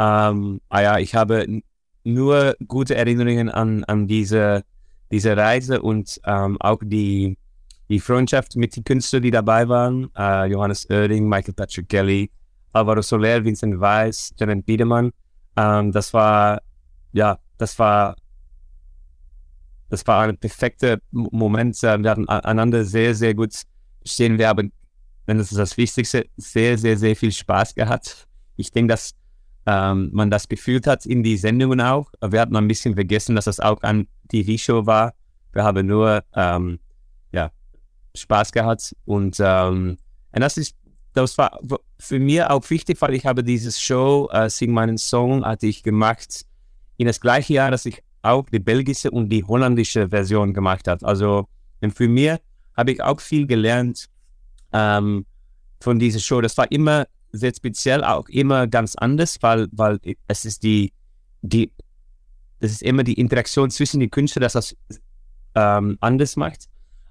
Ähm, 0.01 0.61
ah 0.69 0.81
ja, 0.81 0.97
ich 0.97 1.13
habe 1.13 1.61
nur 2.03 2.55
gute 2.67 2.95
Erinnerungen 2.95 3.49
an, 3.49 3.83
an 3.83 4.07
diese, 4.07 4.63
diese 5.11 5.37
Reise 5.37 5.79
und 5.79 6.19
ähm, 6.25 6.57
auch 6.59 6.79
die, 6.83 7.37
die 7.87 7.99
Freundschaft 7.99 8.55
mit 8.55 8.75
den 8.75 8.83
Künstlern, 8.83 9.21
die 9.21 9.29
dabei 9.29 9.69
waren. 9.69 10.09
Äh, 10.17 10.47
Johannes 10.47 10.89
Oerding, 10.89 11.29
Michael 11.29 11.53
Patrick 11.53 11.87
Kelly, 11.87 12.31
Alvaro 12.73 13.03
Soler, 13.03 13.45
Vincent 13.45 13.79
Weiss, 13.79 14.33
Janet 14.37 14.65
Biedermann. 14.65 15.11
Ähm, 15.55 15.91
das 15.91 16.11
war, 16.15 16.63
ja, 17.13 17.37
das 17.59 17.77
war, 17.77 18.15
das 19.89 20.07
war 20.07 20.23
ein 20.23 20.37
perfekter 20.37 20.97
Moment. 21.11 21.79
Wir 21.79 22.09
hatten 22.09 22.27
einander 22.27 22.85
sehr, 22.85 23.13
sehr 23.13 23.35
gut 23.35 23.53
stehen. 24.03 24.39
Wir 24.39 24.47
haben, 24.47 24.71
wenn 25.27 25.37
das 25.37 25.51
ist 25.51 25.59
das 25.59 25.77
Wichtigste, 25.77 26.25
sehr, 26.37 26.75
sehr, 26.79 26.97
sehr 26.97 27.15
viel 27.15 27.31
Spaß 27.31 27.75
gehabt. 27.75 28.25
Ich 28.55 28.71
denke, 28.71 28.93
dass 28.93 29.13
ähm, 29.65 30.09
man 30.11 30.29
das 30.31 30.47
gefühlt 30.47 30.87
hat 30.87 31.05
in 31.05 31.23
die 31.23 31.37
Sendungen 31.37 31.81
auch. 31.81 32.11
Wir 32.21 32.41
hatten 32.41 32.55
ein 32.55 32.67
bisschen 32.67 32.95
vergessen, 32.95 33.35
dass 33.35 33.45
das 33.45 33.59
auch 33.59 33.81
ein 33.83 34.07
TV-Show 34.29 34.85
war. 34.85 35.13
Wir 35.53 35.63
haben 35.63 35.85
nur 35.85 36.23
ähm, 36.35 36.79
ja, 37.31 37.51
Spaß 38.15 38.51
gehabt 38.51 38.95
und, 39.05 39.37
ähm, 39.39 39.97
und 40.31 40.41
das 40.41 40.57
ist 40.57 40.75
das 41.13 41.37
war 41.37 41.59
für 41.99 42.19
mich 42.19 42.41
auch 42.43 42.69
wichtig, 42.69 43.01
weil 43.01 43.13
ich 43.13 43.25
habe 43.25 43.43
dieses 43.43 43.81
Show 43.81 44.29
äh, 44.31 44.49
Sing 44.49 44.71
meinen 44.71 44.97
Song 44.97 45.43
hatte 45.43 45.67
ich 45.67 45.83
gemacht 45.83 46.45
in 46.97 47.07
das 47.07 47.19
gleiche 47.19 47.53
Jahr, 47.53 47.71
dass 47.71 47.85
ich 47.85 48.01
auch 48.21 48.45
die 48.49 48.59
belgische 48.59 49.11
und 49.11 49.29
die 49.29 49.43
holländische 49.43 50.09
Version 50.09 50.53
gemacht 50.53 50.87
habe. 50.87 51.05
Also 51.05 51.47
für 51.93 52.07
mich 52.07 52.37
habe 52.77 52.91
ich 52.91 53.01
auch 53.01 53.19
viel 53.19 53.47
gelernt 53.47 54.07
ähm, 54.71 55.25
von 55.79 55.99
dieser 55.99 56.19
Show. 56.19 56.39
Das 56.41 56.57
war 56.57 56.71
immer 56.71 57.07
sehr 57.31 57.53
speziell, 57.55 58.03
auch 58.03 58.27
immer 58.29 58.67
ganz 58.67 58.95
anders, 58.95 59.37
weil, 59.41 59.67
weil 59.71 59.99
es 60.27 60.45
ist 60.45 60.63
die, 60.63 60.93
die, 61.41 61.71
das 62.59 62.71
ist 62.71 62.83
immer 62.83 63.03
die 63.03 63.19
Interaktion 63.19 63.69
zwischen 63.71 63.99
den 63.99 64.11
Künstlern, 64.11 64.43
dass 64.43 64.53
das 64.53 64.75
ähm, 65.55 65.97
anders 66.01 66.35
macht. 66.35 66.65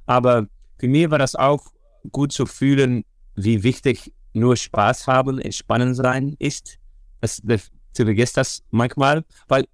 Aber 0.07 0.47
für 0.79 0.89
mich 0.89 1.11
war 1.11 1.19
das 1.19 1.35
auch 1.35 1.73
gut 2.13 2.33
zu 2.33 2.47
fühlen, 2.47 3.05
wie 3.35 3.63
wichtig 3.63 4.13
nur 4.33 4.57
Spaß 4.57 5.07
haben, 5.07 5.39
entspannend 5.39 5.97
sein 5.97 6.37
ist. 6.39 6.79
Das, 7.21 7.41
das, 7.43 7.71
du 7.97 8.05
vergisst 8.05 8.37
das 8.37 8.63
manchmal, 8.71 9.25
weil 9.49 9.67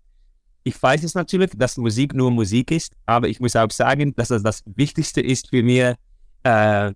ich 0.65 0.83
weiß 0.83 1.05
es 1.05 1.15
natürlich, 1.15 1.53
dass 1.57 1.76
Musik 1.76 2.12
nur 2.12 2.31
Musik 2.31 2.73
ist, 2.73 2.93
aber 3.07 3.29
ich 3.29 3.38
muss 3.38 3.55
auch 3.55 3.71
sagen, 3.71 4.15
dass 4.17 4.29
das 4.29 4.43
das 4.43 4.65
Wichtigste 4.67 5.21
ist 5.21 5.49
für 5.49 5.62
mich, 5.62 5.95
äh, 6.43 6.93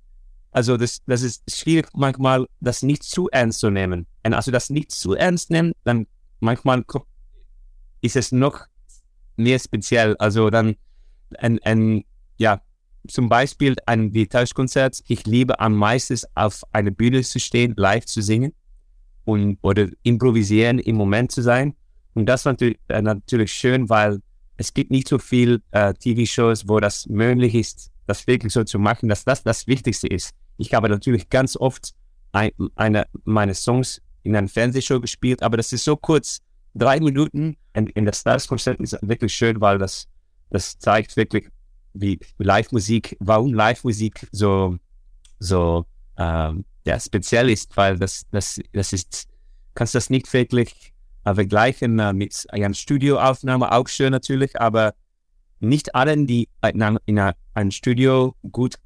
also 0.52 0.76
das, 0.76 1.00
das 1.06 1.22
ist 1.22 1.42
schwierig 1.50 1.88
manchmal, 1.94 2.46
das 2.60 2.82
nicht 2.82 3.02
zu 3.02 3.28
ernst 3.28 3.60
zu 3.60 3.70
nehmen. 3.70 4.06
Und 4.24 4.34
also 4.34 4.50
das 4.50 4.70
nicht 4.70 4.90
zu 4.90 5.14
ernst 5.14 5.50
nehmen, 5.50 5.72
dann 5.84 6.06
manchmal 6.40 6.84
ist 8.00 8.16
es 8.16 8.32
noch 8.32 8.66
mehr 9.36 9.58
speziell. 9.58 10.16
Also 10.16 10.50
dann 10.50 10.76
ein, 11.38 11.60
ein 11.62 12.04
ja, 12.38 12.60
zum 13.08 13.28
Beispiel 13.28 13.76
ein 13.86 14.12
Gitarrenkonzert. 14.12 15.00
Ich 15.06 15.26
liebe 15.26 15.60
am 15.60 15.74
meisten 15.74 16.18
auf 16.34 16.62
einer 16.72 16.90
Bühne 16.90 17.22
zu 17.22 17.38
stehen, 17.38 17.74
live 17.76 18.06
zu 18.06 18.20
singen 18.20 18.52
und 19.24 19.58
oder 19.62 19.88
improvisieren 20.02 20.78
im 20.78 20.96
Moment 20.96 21.32
zu 21.32 21.42
sein. 21.42 21.74
Und 22.14 22.26
das 22.26 22.42
ist 22.42 22.46
natürlich, 22.46 22.78
äh, 22.88 23.00
natürlich 23.00 23.52
schön, 23.52 23.88
weil 23.88 24.20
es 24.56 24.74
gibt 24.74 24.90
nicht 24.90 25.08
so 25.08 25.18
viel 25.18 25.62
äh, 25.70 25.94
TV-Shows, 25.94 26.68
wo 26.68 26.80
das 26.80 27.06
möglich 27.06 27.54
ist, 27.54 27.89
das 28.10 28.26
wirklich 28.26 28.52
so 28.52 28.64
zu 28.64 28.78
machen, 28.78 29.08
dass 29.08 29.24
das 29.24 29.42
das 29.42 29.66
Wichtigste 29.66 30.06
ist. 30.06 30.32
Ich 30.58 30.74
habe 30.74 30.88
natürlich 30.88 31.28
ganz 31.30 31.56
oft 31.56 31.94
ein, 32.32 32.50
eine 32.74 33.06
meiner 33.24 33.54
Songs 33.54 34.02
in 34.22 34.36
einer 34.36 34.48
Fernsehshow 34.48 35.00
gespielt, 35.00 35.42
aber 35.42 35.56
das 35.56 35.72
ist 35.72 35.84
so 35.84 35.96
kurz, 35.96 36.40
drei 36.74 37.00
Minuten. 37.00 37.56
Und 37.74 37.90
in 37.90 38.04
der 38.04 38.12
Stars-Konzert 38.12 38.80
ist 38.80 38.96
wirklich 39.02 39.32
schön, 39.34 39.60
weil 39.60 39.78
das, 39.78 40.06
das 40.50 40.78
zeigt 40.78 41.16
wirklich, 41.16 41.48
wie 41.94 42.18
Live-Musik, 42.38 43.16
warum 43.20 43.54
Live-Musik 43.54 44.28
so, 44.32 44.76
so 45.38 45.86
ähm, 46.16 46.64
ja, 46.84 46.98
speziell 46.98 47.50
ist, 47.50 47.76
weil 47.76 47.98
das, 47.98 48.22
das, 48.30 48.60
das 48.72 48.92
ist, 48.92 49.28
kannst 49.74 49.94
das 49.94 50.10
nicht 50.10 50.32
wirklich 50.32 50.92
äh, 51.24 51.34
vergleichen 51.34 51.98
äh, 51.98 52.12
mit 52.12 52.46
einer 52.50 52.74
Studioaufnahme, 52.74 53.72
auch 53.72 53.88
schön 53.88 54.12
natürlich, 54.12 54.60
aber 54.60 54.94
nicht 55.60 55.94
allen, 55.94 56.26
die 56.26 56.48
in, 56.62 56.98
in 57.06 57.18
einem 57.54 57.70
Studio 57.70 58.34
gut 58.50 58.76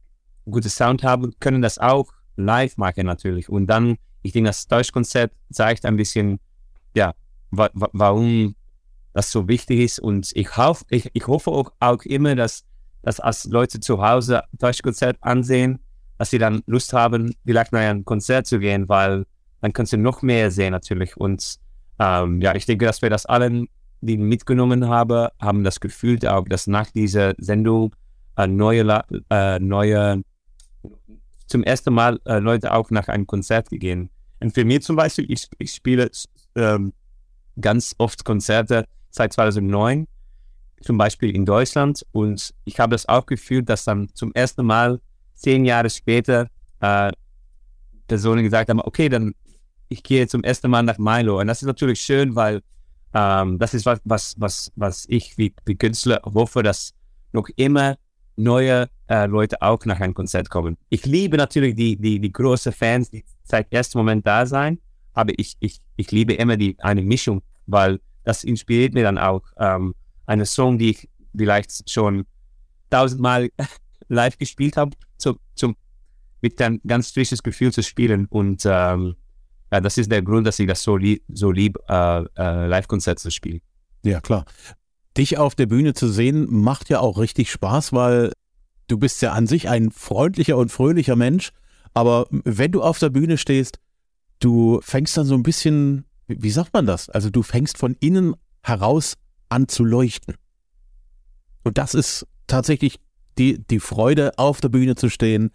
gutes 0.51 0.77
Sound 0.77 1.03
haben, 1.03 1.33
können 1.41 1.63
das 1.63 1.79
auch 1.79 2.13
live 2.37 2.77
machen 2.77 3.07
natürlich. 3.07 3.49
Und 3.49 3.67
dann, 3.67 3.97
ich 4.23 4.33
denke, 4.33 4.51
das 4.51 4.67
Deutschkonzept 4.67 5.35
zeigt 5.51 5.85
ein 5.85 5.97
bisschen, 5.97 6.41
ja, 6.95 7.15
wa 7.51 7.71
wa 7.73 7.89
warum 7.93 8.55
das 9.13 9.31
so 9.31 9.49
wichtig 9.49 9.81
ist. 9.81 10.01
Und 10.01 10.31
ich, 10.35 10.57
hoff, 10.57 10.85
ich, 10.91 11.11
ich 11.13 11.27
hoffe 11.27 11.51
auch, 11.51 11.73
auch 11.81 12.03
immer, 12.03 12.35
dass, 12.35 12.65
dass 13.03 13.21
als 13.21 13.45
Leute 13.45 13.81
zu 13.81 14.03
Hause 14.03 14.43
Deutschkonzert 14.53 15.17
ansehen, 15.21 15.79
dass 16.19 16.31
sie 16.31 16.39
dann 16.39 16.63
Lust 16.67 16.93
haben, 16.93 17.35
vielleicht 17.47 17.73
nach 17.73 17.81
ein 17.81 18.05
Konzert 18.05 18.47
zu 18.47 18.59
gehen, 18.59 18.89
weil 18.89 19.25
dann 19.61 19.73
können 19.73 19.87
sie 19.87 19.97
noch 19.97 20.23
mehr 20.23 20.51
sehen 20.51 20.73
natürlich. 20.73 21.17
Und 21.17 21.59
ähm, 21.99 22.41
ja, 22.41 22.55
ich 22.55 22.67
denke, 22.67 22.87
dass 22.87 23.03
wir 23.03 23.11
das 23.11 23.25
allen, 23.25 23.69
die 24.05 24.17
mitgenommen 24.17 24.89
haben, 24.89 25.29
haben 25.41 25.65
das 25.65 25.81
Gefühl 25.81 26.19
auch, 26.27 26.45
dass 26.45 26.67
nach 26.67 26.91
dieser 26.91 27.35
Sendung 27.39 27.95
äh, 28.37 28.47
neue, 28.47 29.03
äh, 29.31 29.59
neue 29.59 30.23
zum 31.47 31.63
ersten 31.63 31.93
Mal 31.93 32.21
äh, 32.25 32.39
Leute 32.39 32.73
auch 32.73 32.91
nach 32.91 33.09
einem 33.09 33.27
Konzert 33.27 33.69
gehen. 33.71 34.11
Und 34.41 34.53
für 34.55 34.65
mich 34.65 34.83
zum 34.83 34.97
Beispiel, 34.97 35.31
ich, 35.31 35.49
ich 35.59 35.73
spiele 35.73 36.11
ähm, 36.55 36.93
ganz 37.61 37.95
oft 37.99 38.25
Konzerte 38.25 38.87
seit 39.11 39.33
2009, 39.33 40.07
zum 40.83 40.99
Beispiel 40.99 41.35
in 41.35 41.45
Deutschland. 41.45 42.05
Und 42.13 42.53
ich 42.65 42.79
habe 42.81 42.93
das 42.93 43.07
auch 43.07 43.27
gefühlt, 43.27 43.69
dass 43.69 43.85
dann 43.85 44.09
zum 44.15 44.33
ersten 44.35 44.67
Mal 44.67 45.01
zehn 45.35 45.65
Jahre 45.65 45.91
später 45.91 46.49
äh, 46.81 47.13
Personen 48.07 48.43
gesagt 48.43 48.69
haben, 48.69 48.81
okay, 48.81 49.09
dann 49.09 49.35
ich 49.89 50.03
gehe 50.03 50.27
zum 50.27 50.43
ersten 50.43 50.71
Mal 50.71 50.83
nach 50.83 50.99
Milo. 50.99 51.41
Und 51.41 51.47
das 51.47 51.63
ist 51.63 51.67
natürlich 51.67 52.01
schön, 52.01 52.35
weil 52.35 52.63
ähm, 53.15 53.59
das 53.59 53.75
ist 53.75 53.87
was, 53.87 54.01
was, 54.05 54.35
was, 54.39 54.73
was 54.77 55.07
ich 55.09 55.39
wie, 55.39 55.55
wie 55.65 55.77
Künstler 55.77 56.21
hoffe, 56.25 56.63
dass 56.63 56.95
noch 57.33 57.49
immer 57.57 57.97
neue 58.37 58.89
äh, 59.09 59.27
Leute 59.27 59.63
auch 59.63 59.85
nach 59.85 60.01
einem 60.01 60.15
Konzert 60.15 60.51
kommen. 60.51 60.77
Ich 60.89 61.07
liebe 61.07 61.37
natürlich 61.37 61.77
die, 61.77 61.97
die, 61.97 62.19
die 62.19 62.33
großen 62.33 62.73
Fans, 62.73 63.11
die 63.11 63.25
seit 63.45 63.73
ersten 63.73 63.99
Moment 63.99 64.27
da 64.27 64.47
sein, 64.47 64.81
aber 65.13 65.33
ich, 65.37 65.55
ich, 65.61 65.81
ich 65.97 66.11
liebe 66.11 66.35
immer 66.35 66.57
die, 66.57 66.77
eine 66.81 67.03
Mischung, 67.03 67.43
weil 67.67 68.01
das 68.25 68.43
inspiriert 68.43 68.95
mir 68.95 69.05
dann 69.05 69.19
auch. 69.19 69.43
Ähm, 69.59 69.95
eine 70.27 70.47
Song, 70.47 70.79
die 70.79 70.91
ich 70.91 71.09
vielleicht 71.37 71.89
schon 71.89 72.27
tausendmal 72.91 73.51
live 74.09 74.39
gespielt 74.39 74.77
habe, 74.77 74.97
zu, 75.19 75.39
zum, 75.55 75.77
mit 76.41 76.61
ein 76.61 76.81
ganz 76.87 77.11
frisches 77.11 77.43
Gefühl 77.43 77.73
zu 77.73 77.83
spielen. 77.83 78.27
Und 78.27 78.63
ähm, 78.65 79.15
ja, 79.75 79.81
das 79.81 79.99
ist 79.99 80.09
der 80.09 80.23
Grund, 80.23 80.47
dass 80.47 80.61
ich 80.61 80.69
das 80.69 80.85
so, 80.85 80.97
lieb, 80.97 81.25
so 81.29 81.51
lieb, 81.51 81.77
äh, 81.89 82.21
äh, 82.39 82.67
Live-Konzerte 82.69 83.21
zu 83.21 83.33
spielen. 83.33 83.61
Ja, 84.05 84.21
klar. 84.21 84.45
Dich 85.17 85.37
auf 85.37 85.57
der 85.57 85.67
Bühne 85.67 85.95
zu 85.95 86.07
sehen, 86.07 86.47
macht 86.49 86.91
ja 86.91 87.01
auch 87.01 87.19
richtig 87.19 87.51
Spaß, 87.51 87.93
weil 87.93 88.31
du 88.87 88.99
bist 88.99 89.21
ja 89.21 89.33
an 89.33 89.49
sich 89.49 89.69
ein 89.69 89.91
freundlicher 89.91 90.57
und 90.59 90.71
fröhlicher 90.71 91.17
Mensch, 91.17 91.51
aber 91.93 92.29
wenn 92.31 92.71
du 92.71 92.83
auf 92.85 93.01
der 93.01 93.11
Bühne 93.11 93.37
stehst, 93.37 93.81
du 94.39 94.81
fängst 94.81 95.17
dann 95.17 95.27
so 95.27 95.35
ein 95.35 95.43
bisschen, 95.43 96.05
wie 96.29 96.51
sagt 96.51 96.73
man 96.73 96.87
das? 96.87 97.11
Also 97.11 97.31
du 97.31 97.43
fängst 97.43 97.77
von 97.77 97.97
innen 97.99 98.37
heraus 98.63 99.15
an 99.49 99.67
zu 99.67 99.83
leuchten. 99.83 100.37
Und 101.65 101.79
das 101.79 101.95
ist 101.95 102.29
tatsächlich 102.47 103.01
die, 103.39 103.59
die 103.59 103.81
Freude, 103.81 104.39
auf 104.39 104.61
der 104.61 104.69
Bühne 104.69 104.95
zu 104.95 105.09
stehen, 105.09 105.51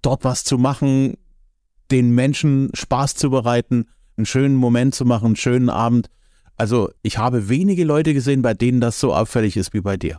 dort 0.00 0.24
was 0.24 0.44
zu 0.44 0.56
machen, 0.56 1.18
den 1.90 2.14
Menschen 2.14 2.70
Spaß 2.74 3.14
zu 3.14 3.30
bereiten, 3.30 3.88
einen 4.16 4.26
schönen 4.26 4.54
Moment 4.56 4.94
zu 4.94 5.04
machen, 5.04 5.26
einen 5.26 5.36
schönen 5.36 5.68
Abend. 5.68 6.10
Also 6.56 6.90
ich 7.02 7.18
habe 7.18 7.48
wenige 7.48 7.84
Leute 7.84 8.14
gesehen, 8.14 8.42
bei 8.42 8.54
denen 8.54 8.80
das 8.80 9.00
so 9.00 9.14
auffällig 9.14 9.56
ist 9.56 9.72
wie 9.74 9.80
bei 9.80 9.96
dir. 9.96 10.18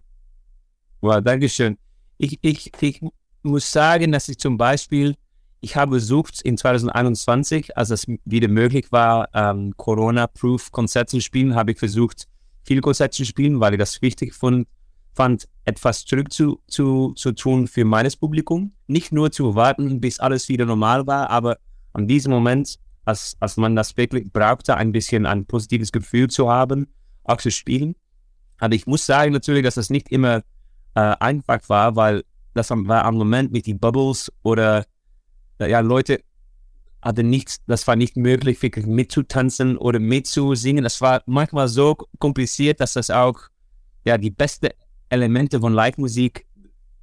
Wow, 1.02 1.22
Dankeschön. 1.24 1.78
Ich, 2.18 2.40
ich, 2.42 2.72
ich 2.82 3.02
muss 3.44 3.72
sagen, 3.72 4.12
dass 4.12 4.28
ich 4.28 4.38
zum 4.38 4.58
Beispiel, 4.58 5.16
ich 5.62 5.76
habe 5.76 5.94
versucht 5.94 6.42
in 6.42 6.58
2021, 6.58 7.78
als 7.78 7.90
es 7.90 8.06
wieder 8.26 8.48
möglich 8.48 8.92
war, 8.92 9.30
ähm, 9.34 9.74
Corona-Proof-Konzerte 9.78 11.12
zu 11.12 11.22
spielen, 11.22 11.56
habe 11.56 11.72
ich 11.72 11.80
versucht, 11.80 12.28
viele 12.64 12.82
Konzerte 12.82 13.16
zu 13.16 13.26
spielen, 13.26 13.60
weil 13.60 13.74
ich 13.74 13.80
das 13.80 14.02
wichtig 14.02 14.34
fand, 14.34 14.68
fand 15.16 15.48
etwas 15.64 16.06
zurück 16.06 16.32
zu, 16.32 16.62
zu, 16.68 17.14
zu 17.14 17.32
tun 17.32 17.68
für 17.68 17.86
meines 17.86 18.16
Publikum. 18.16 18.74
Nicht 18.88 19.12
nur 19.12 19.32
zu 19.32 19.56
warten, 19.56 20.02
bis 20.02 20.20
alles 20.20 20.50
wieder 20.50 20.66
normal 20.66 21.08
war, 21.08 21.30
aber 21.30 21.58
an 21.94 22.08
diesem 22.08 22.32
Moment, 22.32 22.78
als, 23.06 23.38
als 23.40 23.58
man 23.58 23.76
das 23.76 23.96
wirklich 23.98 24.32
brauchte, 24.32 24.76
ein 24.76 24.92
bisschen 24.92 25.26
ein 25.26 25.46
positives 25.46 25.92
Gefühl 25.92 26.30
zu 26.30 26.52
haben, 26.52 26.88
auch 27.24 27.38
zu 27.38 27.50
spielen. 27.50 27.96
Aber 28.60 28.76
ich 28.76 28.86
muss 28.88 29.06
sagen 29.06 29.32
natürlich, 29.32 29.64
dass 29.64 29.76
das 29.76 29.90
nicht 29.90 30.10
immer 30.12 30.44
äh, 30.96 31.16
einfach 31.20 31.60
war, 31.68 31.96
weil 31.96 32.24
das 32.54 32.70
war 32.70 33.06
am 33.06 33.16
Moment 33.16 33.52
mit 33.52 33.68
den 33.68 33.80
Bubbles 33.80 34.32
oder 34.44 34.86
äh, 35.60 35.70
ja, 35.70 35.80
Leute 35.80 36.22
hatten 37.02 37.30
nichts, 37.30 37.58
das 37.68 37.86
war 37.88 37.96
nicht 37.96 38.18
möglich, 38.18 38.62
wirklich 38.62 38.86
mitzutanzen 38.86 39.78
oder 39.78 40.00
mitzusingen. 40.00 40.84
Das 40.84 41.02
war 41.02 41.22
manchmal 41.28 41.68
so 41.68 41.96
kompliziert, 42.20 42.80
dass 42.80 42.94
das 42.94 43.12
auch 43.12 43.40
ja, 44.06 44.18
die 44.18 44.32
besten 44.32 44.70
Elemente 45.16 45.60
von 45.60 45.74
Live-Musik 45.74 46.46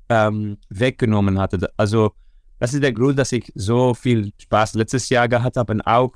ähm, 0.08 0.58
weggenommen 0.68 1.38
hatte. 1.38 1.70
Also 1.76 2.12
das 2.58 2.74
ist 2.74 2.82
der 2.82 2.92
Grund, 2.92 3.18
dass 3.18 3.32
ich 3.32 3.50
so 3.54 3.94
viel 3.94 4.32
Spaß 4.38 4.74
letztes 4.74 5.08
Jahr 5.08 5.28
gehabt 5.28 5.56
habe 5.56 5.72
und 5.72 5.80
auch 5.82 6.12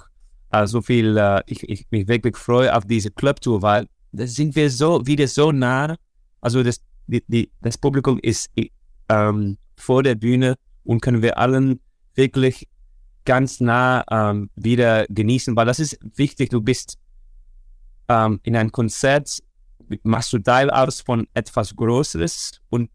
äh, 0.53 0.67
so 0.67 0.81
viel, 0.81 1.17
äh, 1.17 1.43
ich, 1.47 1.69
ich 1.69 1.87
mich 1.91 2.07
wirklich 2.07 2.37
freue 2.37 2.75
auf 2.75 2.85
diese 2.85 3.11
Clubtour, 3.11 3.62
weil 3.62 3.88
da 4.12 4.26
sind 4.26 4.55
wir 4.55 4.71
so 4.71 5.05
wieder 5.07 5.26
so 5.26 5.50
nah. 5.50 5.97
Also 6.41 6.62
das, 6.62 6.81
die, 7.07 7.25
die, 7.26 7.50
das 7.62 7.79
Publikum 7.79 8.19
ist 8.21 8.50
ähm, 9.09 9.59
vor 9.76 10.03
der 10.03 10.15
Bühne 10.15 10.57
und 10.85 11.00
können 11.00 11.23
wir 11.23 11.38
allen 11.38 11.81
wirklich 12.15 12.69
ganz 13.25 13.61
nah 13.61 14.05
ähm, 14.11 14.50
wieder 14.55 15.07
genießen, 15.09 15.57
weil 15.57 15.67
das 15.67 15.81
ist 15.81 15.99
wichtig. 16.15 16.50
Du 16.50 16.61
bist 16.61 16.97
ähm, 18.09 18.41
in 18.45 18.57
einem 18.57 18.73
Konzert, 18.73 19.43
machst 20.02 20.33
du 20.33 20.38
Teil 20.38 20.71
aus 20.71 21.00
von 21.00 21.26
etwas 21.35 21.75
Größeres 21.75 22.61
und 22.71 22.90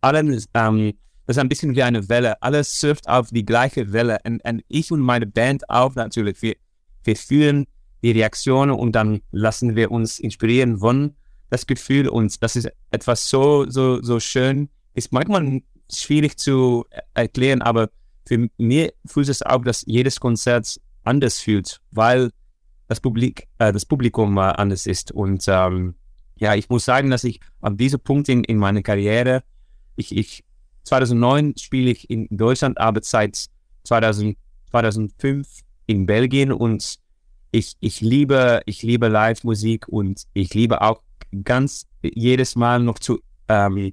allen, 0.00 0.44
ähm, 0.54 0.94
das 1.26 1.36
ist 1.36 1.40
ein 1.40 1.48
bisschen 1.48 1.76
wie 1.76 1.82
eine 1.82 2.08
Welle. 2.08 2.40
Alles 2.42 2.80
surft 2.80 3.08
auf 3.08 3.28
die 3.28 3.44
gleiche 3.44 3.92
Welle. 3.92 4.18
Und, 4.24 4.42
und 4.44 4.62
ich 4.68 4.90
und 4.90 5.00
meine 5.00 5.26
Band 5.26 5.68
auch 5.68 5.94
natürlich. 5.94 6.40
Wir, 6.40 6.56
wir 7.04 7.16
fühlen 7.16 7.66
die 8.02 8.12
Reaktionen 8.12 8.70
und 8.70 8.92
dann 8.92 9.20
lassen 9.30 9.76
wir 9.76 9.90
uns 9.90 10.18
inspirieren 10.18 10.78
von 10.78 11.14
das 11.50 11.66
Gefühl. 11.66 12.08
Und 12.08 12.42
das 12.42 12.56
ist 12.56 12.70
etwas 12.90 13.28
so, 13.28 13.68
so, 13.68 14.02
so 14.02 14.20
schön. 14.20 14.70
Ist 14.94 15.12
manchmal 15.12 15.60
schwierig 15.92 16.38
zu 16.38 16.86
erklären, 17.14 17.62
aber 17.62 17.90
für 18.26 18.48
mich 18.56 18.92
fühlt 19.06 19.28
es 19.28 19.42
auch, 19.42 19.62
dass 19.62 19.84
jedes 19.86 20.20
Konzert 20.20 20.80
anders 21.04 21.38
fühlt, 21.38 21.80
weil 21.90 22.30
das, 22.88 23.00
Publik, 23.00 23.48
äh, 23.58 23.72
das 23.72 23.84
Publikum 23.84 24.38
anders 24.38 24.86
ist. 24.86 25.12
Und 25.12 25.44
ähm, 25.46 25.94
ja, 26.38 26.54
ich 26.54 26.68
muss 26.68 26.84
sagen, 26.84 27.10
dass 27.10 27.24
ich 27.24 27.40
an 27.60 27.76
diesem 27.76 28.00
Punkt 28.00 28.28
in, 28.28 28.44
in 28.44 28.58
meiner 28.58 28.82
Karriere, 28.82 29.42
ich, 29.96 30.16
ich 30.16 30.44
2009 30.84 31.54
spiele 31.58 31.90
ich 31.90 32.08
in 32.08 32.28
Deutschland, 32.30 32.78
aber 32.78 33.00
seit 33.02 33.46
2000, 33.84 34.36
2005 34.70 35.46
in 35.86 36.06
Belgien 36.06 36.52
und 36.52 36.98
ich, 37.50 37.74
ich 37.80 38.00
liebe, 38.00 38.60
ich 38.66 38.82
liebe 38.82 39.08
Live-Musik 39.08 39.88
und 39.88 40.24
ich 40.34 40.54
liebe 40.54 40.82
auch 40.82 41.02
ganz 41.44 41.86
jedes 42.02 42.56
Mal 42.56 42.80
noch 42.80 42.98
zu 42.98 43.20
ähm, 43.48 43.92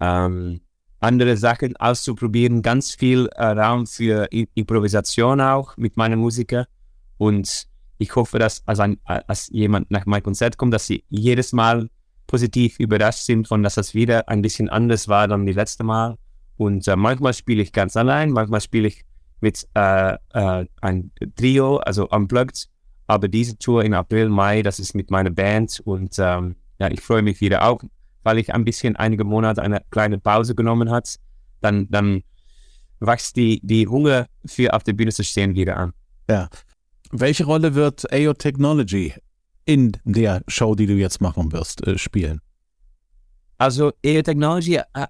ähm, 0.00 0.60
andere 1.00 1.36
Sachen 1.36 1.76
auszuprobieren, 1.76 2.62
ganz 2.62 2.94
viel 2.94 3.28
äh, 3.34 3.44
Raum 3.44 3.86
für 3.86 4.28
I 4.32 4.48
Improvisation 4.54 5.40
auch 5.40 5.76
mit 5.76 5.96
meinen 5.96 6.18
Musikern. 6.18 6.66
Und 7.18 7.66
ich 7.98 8.14
hoffe, 8.14 8.38
dass 8.38 8.66
als, 8.66 8.80
ein, 8.80 8.98
als 9.04 9.48
jemand 9.48 9.90
nach 9.90 10.06
meinem 10.06 10.22
Konzert 10.22 10.56
kommt, 10.56 10.74
dass 10.74 10.86
sie 10.86 11.04
jedes 11.08 11.52
Mal 11.52 11.88
positiv 12.26 12.78
überrascht 12.78 13.20
sind 13.20 13.48
von, 13.48 13.62
dass 13.62 13.76
das 13.76 13.94
wieder 13.94 14.28
ein 14.28 14.42
bisschen 14.42 14.68
anders 14.68 15.08
war 15.08 15.28
dann 15.28 15.46
die 15.46 15.52
letzte 15.52 15.84
Mal. 15.84 16.16
Und 16.56 16.86
äh, 16.88 16.96
manchmal 16.96 17.34
spiele 17.34 17.62
ich 17.62 17.72
ganz 17.72 17.96
allein, 17.96 18.30
manchmal 18.30 18.60
spiele 18.60 18.88
ich 18.88 19.04
mit 19.40 19.66
äh, 19.74 20.14
äh, 20.32 20.66
ein 20.80 21.10
Trio, 21.36 21.76
also 21.78 22.08
unplugged. 22.08 22.68
Aber 23.06 23.28
diese 23.28 23.56
Tour 23.56 23.84
in 23.84 23.94
April, 23.94 24.28
Mai, 24.28 24.62
das 24.62 24.80
ist 24.80 24.94
mit 24.94 25.10
meiner 25.10 25.30
Band 25.30 25.80
und 25.84 26.16
ähm, 26.18 26.56
ja, 26.78 26.90
ich 26.90 27.00
freue 27.00 27.22
mich 27.22 27.40
wieder 27.40 27.64
auch 27.64 27.82
weil 28.26 28.38
ich 28.38 28.52
ein 28.52 28.64
bisschen 28.64 28.96
einige 28.96 29.22
Monate 29.22 29.62
eine 29.62 29.82
kleine 29.90 30.18
Pause 30.18 30.56
genommen 30.56 30.90
hat, 30.90 31.14
dann, 31.60 31.88
dann 31.90 32.24
wächst 32.98 33.36
die, 33.36 33.60
die 33.62 33.86
Hunger 33.86 34.26
für 34.44 34.74
auf 34.74 34.82
der 34.82 34.94
Bühne 34.94 35.12
zu 35.12 35.22
stehen 35.22 35.54
wieder 35.54 35.76
an. 35.76 35.92
Ja. 36.28 36.48
Welche 37.12 37.44
Rolle 37.44 37.74
wird 37.74 38.12
AO 38.12 38.32
Technology 38.34 39.14
in 39.64 39.92
der 40.04 40.42
Show, 40.48 40.74
die 40.74 40.86
du 40.86 40.94
jetzt 40.94 41.20
machen 41.20 41.52
wirst, 41.52 41.86
äh, 41.86 41.98
spielen? 41.98 42.40
Also 43.58 43.92
AO 44.04 44.22
Technology, 44.22 44.76
äh, 44.76 45.06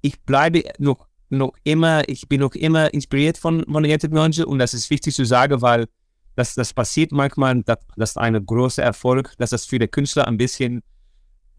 ich 0.00 0.20
bleibe 0.22 0.64
noch, 0.78 1.06
noch 1.30 1.52
immer, 1.64 2.08
ich 2.08 2.28
bin 2.28 2.40
noch 2.40 2.54
immer 2.54 2.92
inspiriert 2.92 3.38
von, 3.38 3.64
von 3.64 3.84
AO 3.84 3.96
Technology 3.96 4.42
und 4.42 4.58
das 4.58 4.74
ist 4.74 4.90
wichtig 4.90 5.14
zu 5.14 5.24
sagen, 5.24 5.60
weil 5.62 5.86
das, 6.34 6.54
das 6.54 6.72
passiert 6.72 7.12
manchmal, 7.12 7.62
dass, 7.62 7.78
das 7.96 8.16
eine 8.16 8.42
große 8.42 8.80
Erfolg, 8.80 9.34
dass 9.38 9.50
das 9.50 9.66
für 9.66 9.78
den 9.78 9.90
Künstler 9.90 10.26
ein 10.26 10.36
bisschen 10.36 10.82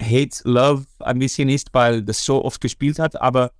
Hate 0.02 0.41
Love 0.43 0.86
ein 1.00 1.19
bisschen 1.19 1.50
ist, 1.50 1.69
weil 1.74 2.04
das 2.04 2.24
so 2.26 2.43
oft 2.43 2.60
gespielt 2.60 3.00
hat. 3.00 3.19
Aber 3.22 3.52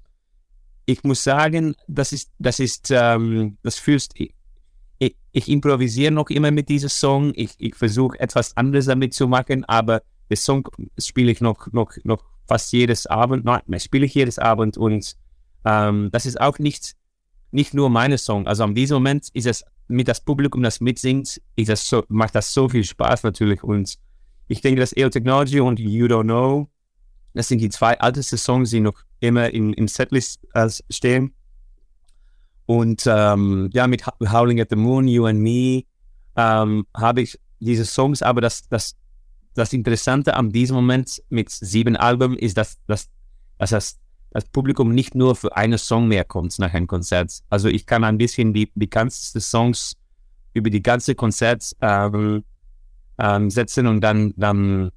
ich 0.86 1.04
muss 1.04 1.24
sagen, 1.24 1.76
das 1.88 2.12
ist, 2.12 2.32
das 2.40 2.60
ist, 2.60 2.90
ähm, 2.92 3.58
das 3.62 3.78
fühlst 3.78 4.14
ich, 5.34 5.50
improvisiere 5.50 6.12
noch 6.12 6.30
immer 6.30 6.52
mit 6.52 6.70
diesem 6.70 6.90
Song. 6.90 7.34
Ich, 7.36 7.56
ich 7.58 7.76
versuche 7.76 8.20
etwas 8.20 8.56
anderes 8.56 8.86
damit 8.86 9.14
zu 9.14 9.28
machen, 9.28 9.66
aber 9.66 10.02
den 10.30 10.38
Song 10.38 10.68
spiele 10.98 11.32
ich 11.32 11.42
noch, 11.42 11.72
noch, 11.74 11.92
noch 12.04 12.24
fast 12.48 12.72
jedes 12.72 13.08
Abend. 13.08 13.44
Nein, 13.44 13.62
spiele 13.80 14.06
ich 14.06 14.14
jedes 14.14 14.40
Abend 14.40 14.78
und 14.78 15.16
ähm, 15.66 16.10
das 16.12 16.26
ist 16.26 16.40
auch 16.40 16.60
nicht, 16.60 16.94
nicht 17.52 17.74
nur 17.74 17.90
meine 17.90 18.18
Song. 18.18 18.48
Also 18.48 18.64
an 18.64 18.76
diesem 18.76 18.96
Moment 18.96 19.28
ist 19.34 19.48
es 19.48 19.66
mit 19.88 20.08
das 20.08 20.24
Publikum, 20.24 20.64
das 20.64 20.80
mitsingt, 20.80 21.42
ist 21.56 21.70
das 21.70 21.90
so, 21.90 22.04
macht 22.08 22.36
das 22.36 22.54
so 22.54 22.70
viel 22.70 22.84
Spaß 22.84 23.24
natürlich 23.24 23.64
und 23.64 23.98
ich 24.48 24.62
denke, 24.62 24.82
dass 24.82 24.96
EO 24.96 25.10
Technology 25.10 25.60
und 25.60 25.80
You 25.80 26.06
Don't 26.06 26.24
Know, 26.24 26.70
das 27.34 27.48
sind 27.48 27.60
die 27.60 27.70
zwei 27.70 27.94
ältesten 27.94 28.38
Songs, 28.38 28.70
die 28.70 28.82
noch 28.82 29.02
immer 29.20 29.50
in, 29.50 29.74
in 29.74 29.88
Setlist 29.88 30.40
äh, 30.54 30.70
stehen. 30.90 31.34
Und 32.66 33.04
ähm, 33.08 33.70
ja, 33.74 33.88
mit 33.88 34.06
Howling 34.06 34.62
at 34.62 34.70
the 34.70 34.76
Moon, 34.76 35.08
You 35.08 35.26
and 35.26 35.40
Me, 35.40 35.84
ähm, 36.36 36.86
habe 36.96 37.22
ich 37.22 37.40
diese 37.60 37.86
Songs, 37.86 38.22
aber 38.22 38.42
das, 38.42 38.68
das, 38.70 38.96
das 39.54 39.74
Interessante 39.74 40.36
an 40.36 40.52
diesem 40.52 40.76
Moment 40.76 41.22
mit 41.30 41.50
sieben 41.50 41.96
Alben 41.96 42.38
ist, 42.38 42.58
dass, 42.58 42.78
dass, 42.88 43.10
dass 43.58 43.72
das, 43.72 44.00
das 44.32 44.46
Publikum 44.46 44.94
nicht 44.94 45.14
nur 45.16 45.36
für 45.36 45.56
einen 45.56 45.78
Song 45.78 46.08
mehr 46.08 46.24
kommt 46.24 46.58
nach 46.60 46.74
einem 46.74 46.88
Konzert. 46.88 47.40
Also 47.50 47.68
ich 47.68 47.86
kann 47.86 48.04
ein 48.04 48.18
bisschen 48.18 48.54
die 48.54 48.72
bekanntesten 48.74 49.42
Songs 49.42 49.94
über 50.54 50.70
die 50.70 50.82
ganze 50.82 51.16
Konzert 51.16 51.72
ähm, 51.82 52.44
ähm, 53.18 53.50
setzen 53.50 53.88
und 53.88 54.02
dann, 54.02 54.34
dann 54.38 54.92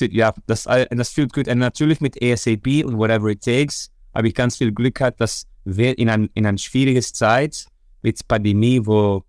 ja, 0.00 0.32
das, 0.46 0.64
das 0.64 1.08
fühlt 1.10 1.32
gut. 1.32 1.48
Und 1.48 1.58
natürlich 1.58 2.00
mit 2.00 2.22
ASAP 2.22 2.84
und 2.84 2.96
whatever 2.96 3.28
it 3.28 3.42
takes 3.42 3.90
habe 4.14 4.28
ich 4.28 4.34
ganz 4.34 4.56
viel 4.56 4.72
Glück 4.72 4.96
gehabt, 4.96 5.20
dass 5.20 5.46
wir 5.64 5.98
in 5.98 6.08
ein, 6.08 6.30
in 6.34 6.46
ein 6.46 6.58
schwieriges 6.58 7.12
Zeit 7.12 7.66
mit 8.02 8.26
Pandemie, 8.28 8.80
wo 8.84 9.24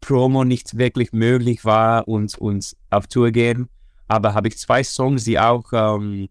Promo 0.00 0.44
nicht 0.44 0.78
wirklich 0.78 1.12
möglich 1.12 1.64
war 1.64 2.08
und, 2.08 2.38
und 2.38 2.76
auf 2.90 3.06
Tour 3.06 3.30
gehen, 3.30 3.68
aber 4.08 4.34
habe 4.34 4.48
ich 4.48 4.58
zwei 4.58 4.82
Songs, 4.82 5.24
die 5.24 5.38
auch 5.38 5.64
ähm, 5.72 6.28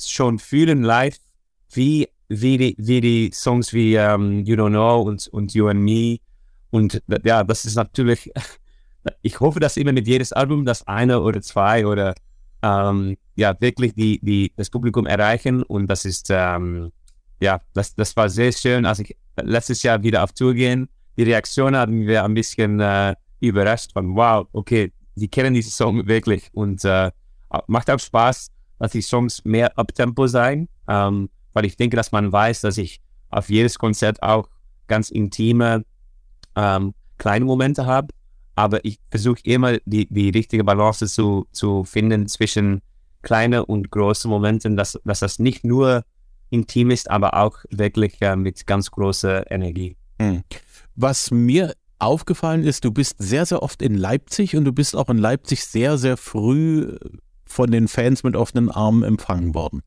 schon 0.00 0.38
fühlen 0.38 0.82
live, 0.82 1.18
wie, 1.72 2.08
wie, 2.28 2.56
die, 2.56 2.74
wie 2.78 3.00
die 3.00 3.30
Songs 3.34 3.72
wie 3.72 3.94
ähm, 3.96 4.44
You 4.44 4.56
Don't 4.56 4.70
Know 4.70 5.02
und, 5.02 5.28
und 5.28 5.52
You 5.52 5.68
and 5.68 5.80
Me. 5.80 6.18
Und 6.70 7.02
ja, 7.24 7.44
das 7.44 7.64
ist 7.64 7.74
natürlich 7.74 8.30
ich 9.22 9.40
hoffe, 9.40 9.60
dass 9.60 9.76
immer 9.76 9.92
mit 9.92 10.06
jedes 10.06 10.32
Album 10.32 10.64
das 10.64 10.86
eine 10.86 11.20
oder 11.20 11.40
zwei 11.40 11.86
oder 11.86 12.14
ähm, 12.62 13.16
ja 13.36 13.54
wirklich 13.60 13.94
die, 13.94 14.20
die, 14.22 14.52
das 14.56 14.70
Publikum 14.70 15.06
erreichen 15.06 15.62
und 15.62 15.86
das 15.86 16.04
ist 16.04 16.28
ähm, 16.30 16.92
ja, 17.40 17.60
das, 17.72 17.94
das 17.94 18.14
war 18.16 18.28
sehr 18.28 18.52
schön, 18.52 18.84
als 18.84 19.00
ich 19.00 19.16
letztes 19.36 19.82
Jahr 19.82 20.02
wieder 20.02 20.22
auf 20.22 20.32
Tour 20.32 20.54
gehen. 20.54 20.88
Die 21.16 21.22
Reaktion 21.22 21.74
haben 21.74 22.06
wir 22.06 22.24
ein 22.24 22.34
bisschen 22.34 22.80
äh, 22.80 23.14
überrascht 23.40 23.92
von 23.92 24.14
wow, 24.14 24.46
okay, 24.52 24.92
die 25.14 25.28
kennen 25.28 25.54
diese 25.54 25.70
Song 25.70 26.06
wirklich 26.06 26.48
und 26.52 26.84
äh, 26.84 27.10
macht 27.66 27.90
auch 27.90 27.98
Spaß, 27.98 28.50
dass 28.78 28.92
die 28.92 29.02
Songs 29.02 29.44
mehr 29.44 29.76
Uptempo 29.76 30.26
sein, 30.26 30.68
ähm, 30.88 31.28
weil 31.52 31.64
ich 31.64 31.76
denke, 31.76 31.96
dass 31.96 32.12
man 32.12 32.30
weiß, 32.30 32.60
dass 32.62 32.78
ich 32.78 33.00
auf 33.30 33.48
jedes 33.50 33.78
Konzert 33.78 34.22
auch 34.22 34.48
ganz 34.86 35.10
intime 35.10 35.84
ähm, 36.56 36.94
kleine 37.18 37.44
Momente 37.44 37.86
habe. 37.86 38.08
Aber 38.54 38.84
ich 38.84 38.98
versuche 39.10 39.40
immer 39.44 39.78
die, 39.84 40.06
die 40.12 40.30
richtige 40.30 40.64
Balance 40.64 41.06
zu, 41.06 41.46
zu 41.52 41.84
finden 41.84 42.28
zwischen 42.28 42.82
kleinen 43.22 43.62
und 43.62 43.90
großen 43.90 44.30
Momenten, 44.30 44.76
dass, 44.76 44.98
dass 45.04 45.20
das 45.20 45.38
nicht 45.38 45.64
nur 45.64 46.04
intim 46.50 46.90
ist, 46.90 47.10
aber 47.10 47.34
auch 47.34 47.58
wirklich 47.70 48.20
äh, 48.20 48.36
mit 48.36 48.66
ganz 48.66 48.90
großer 48.90 49.50
Energie. 49.50 49.96
Hm. 50.20 50.42
Was 50.94 51.30
mir 51.30 51.74
aufgefallen 51.98 52.64
ist, 52.64 52.84
du 52.84 52.90
bist 52.90 53.16
sehr, 53.18 53.46
sehr 53.46 53.62
oft 53.62 53.82
in 53.82 53.94
Leipzig 53.94 54.56
und 54.56 54.64
du 54.64 54.72
bist 54.72 54.96
auch 54.96 55.08
in 55.08 55.18
Leipzig 55.18 55.64
sehr, 55.64 55.98
sehr 55.98 56.16
früh 56.16 56.96
von 57.44 57.70
den 57.70 57.88
Fans 57.88 58.22
mit 58.22 58.36
offenen 58.36 58.70
Armen 58.70 59.02
empfangen 59.02 59.54
worden. 59.54 59.82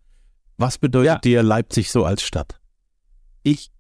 Was 0.58 0.78
bedeutet 0.78 1.08
ja. 1.08 1.18
dir 1.20 1.44
Leipzig 1.44 1.92
so 1.92 2.06
als 2.06 2.22
Stadt? 2.22 2.60
Ich, 3.42 3.72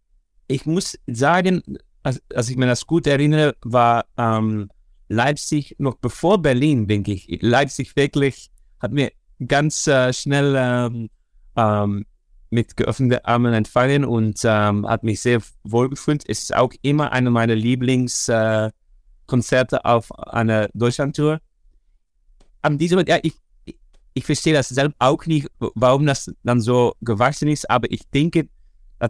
ich 0.47 0.65
muss 0.65 0.97
sagen, 1.07 1.61
als, 2.01 2.21
als 2.33 2.49
ich 2.49 2.57
mir 2.57 2.65
das 2.65 2.87
gut 2.87 3.07
erinnere, 3.07 3.55
war 3.61 4.05
ähm, 4.17 4.69
Leipzig 5.07 5.75
noch 5.77 5.95
bevor 5.95 6.41
Berlin, 6.41 6.87
denke 6.87 7.13
ich. 7.13 7.27
Leipzig 7.41 7.95
wirklich 7.95 8.51
hat 8.79 8.91
mir 8.91 9.11
ganz 9.47 9.87
äh, 9.87 10.11
schnell 10.11 10.55
ähm, 10.57 11.09
ähm, 11.55 12.05
mit 12.53 12.77
geöffneten 12.77 13.25
Armen 13.25 13.53
empfangen 13.53 14.05
und 14.05 14.39
ähm, 14.43 14.87
hat 14.87 15.03
mich 15.03 15.21
sehr 15.21 15.41
wohl 15.63 15.89
gefühlt. 15.89 16.23
Es 16.27 16.43
ist 16.43 16.55
auch 16.55 16.71
immer 16.81 17.11
eine 17.11 17.31
meiner 17.31 17.55
Lieblingskonzerte 17.55 18.73
äh, 19.77 19.79
auf 19.83 20.11
einer 20.11 20.69
Deutschlandtour. 20.73 21.39
An 22.61 22.77
diesem, 22.77 23.03
ja, 23.07 23.17
ich, 23.21 23.33
ich 24.13 24.23
verstehe 24.23 24.53
das 24.53 24.69
selbst 24.69 24.95
auch 24.99 25.25
nicht, 25.25 25.47
warum 25.59 26.05
das 26.05 26.31
dann 26.43 26.61
so 26.61 26.93
gewachsen 27.01 27.47
ist, 27.49 27.69
aber 27.69 27.91
ich 27.91 28.07
denke, 28.11 28.47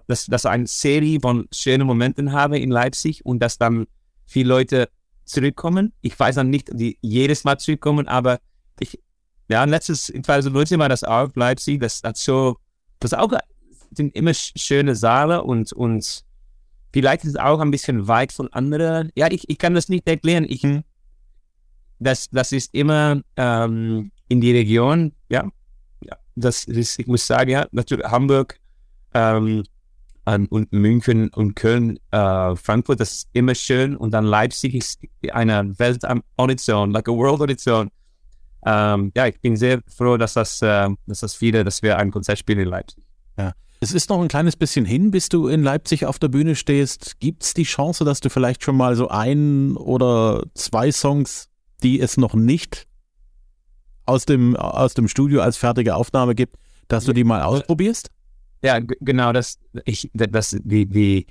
dass, 0.07 0.25
dass 0.25 0.45
eine 0.45 0.65
Serie 0.65 1.19
von 1.21 1.47
schönen 1.53 1.85
Momenten 1.85 2.31
habe 2.31 2.57
in 2.57 2.71
Leipzig 2.71 3.25
und 3.25 3.39
dass 3.39 3.57
dann 3.57 3.85
viele 4.25 4.49
Leute 4.49 4.89
zurückkommen. 5.25 5.93
Ich 6.01 6.17
weiß 6.17 6.35
dann 6.35 6.49
nicht, 6.49 6.69
die 6.71 6.97
jedes 7.01 7.43
Mal 7.43 7.59
zurückkommen, 7.59 8.07
aber 8.07 8.39
ich, 8.79 8.99
ja, 9.49 9.65
letztes, 9.65 10.09
in 10.09 10.23
2019 10.23 10.79
war 10.79 10.89
das 10.89 11.03
auch 11.03 11.29
Leipzig, 11.35 11.81
das 11.81 12.01
hat 12.03 12.17
so 12.17 12.57
das 13.03 13.13
auch 13.13 13.31
sind 13.91 14.15
immer 14.15 14.33
schöne 14.33 14.95
Saale 14.95 15.43
und, 15.43 15.71
und 15.73 16.23
vielleicht 16.91 17.23
ist 17.23 17.31
es 17.31 17.35
auch 17.35 17.59
ein 17.59 17.71
bisschen 17.71 18.07
weit 18.07 18.31
von 18.31 18.51
anderen. 18.53 19.11
Ja, 19.15 19.29
ich, 19.29 19.49
ich 19.49 19.57
kann 19.57 19.73
das 19.73 19.89
nicht 19.89 20.07
erklären. 20.07 20.45
Ich, 20.47 20.63
hm. 20.63 20.83
das, 21.99 22.29
das 22.29 22.51
ist 22.51 22.73
immer 22.73 23.21
ähm, 23.35 24.11
in 24.29 24.41
die 24.41 24.51
Region, 24.51 25.13
ja. 25.29 25.47
ja. 26.03 26.17
Das 26.35 26.63
ist, 26.63 26.99
ich 26.99 27.07
muss 27.07 27.27
sagen, 27.27 27.51
ja, 27.51 27.67
natürlich 27.71 28.05
Hamburg 28.05 28.59
ähm, 29.13 29.63
und 30.25 30.71
München 30.71 31.29
und 31.29 31.55
Köln, 31.55 31.99
äh, 32.11 32.55
Frankfurt, 32.55 32.99
das 32.99 33.11
ist 33.11 33.29
immer 33.33 33.53
schön. 33.53 33.97
Und 33.97 34.11
dann 34.11 34.23
Leipzig 34.23 34.73
ist 34.73 35.01
eine 35.31 35.77
Welt 35.77 36.05
am 36.05 36.23
Horizont, 36.37 36.93
like 36.93 37.09
a 37.09 37.11
world 37.11 37.41
on 37.41 37.49
its 37.49 37.67
own 37.67 37.91
ähm, 38.65 39.11
ja, 39.15 39.27
ich 39.27 39.39
bin 39.41 39.55
sehr 39.55 39.81
froh, 39.87 40.17
dass 40.17 40.33
das, 40.33 40.61
äh, 40.61 40.89
dass 41.07 41.19
das 41.19 41.35
viele, 41.35 41.63
dass 41.63 41.81
wir 41.81 41.97
ein 41.97 42.11
Konzert 42.11 42.39
spielen 42.39 42.59
in 42.59 42.69
Leipzig. 42.69 43.03
Ja. 43.37 43.53
Es 43.79 43.91
ist 43.91 44.09
noch 44.09 44.21
ein 44.21 44.27
kleines 44.29 44.55
bisschen 44.55 44.85
hin, 44.85 45.11
bis 45.11 45.29
du 45.29 45.47
in 45.47 45.63
Leipzig 45.63 46.05
auf 46.05 46.17
der 46.17 46.29
Bühne 46.29 46.55
stehst. 46.55 47.19
Gibt 47.19 47.43
es 47.43 47.53
die 47.53 47.63
Chance, 47.63 48.05
dass 48.05 48.21
du 48.21 48.29
vielleicht 48.29 48.63
schon 48.63 48.77
mal 48.77 48.95
so 48.95 49.09
ein 49.09 49.75
oder 49.75 50.43
zwei 50.53 50.91
Songs, 50.91 51.49
die 51.83 51.99
es 51.99 52.15
noch 52.15 52.33
nicht 52.33 52.87
aus 54.05 54.25
dem, 54.25 54.55
aus 54.55 54.93
dem 54.93 55.07
Studio 55.07 55.41
als 55.41 55.57
fertige 55.57 55.95
Aufnahme 55.95 56.35
gibt, 56.35 56.57
dass 56.87 57.05
du 57.05 57.13
die 57.13 57.23
mal 57.23 57.41
ausprobierst? 57.41 58.09
Ja, 58.61 58.79
genau, 58.79 59.33
das, 59.33 59.59
ich, 59.83 60.09
das, 60.13 60.57
wie, 60.63 60.93
wie, 60.93 61.27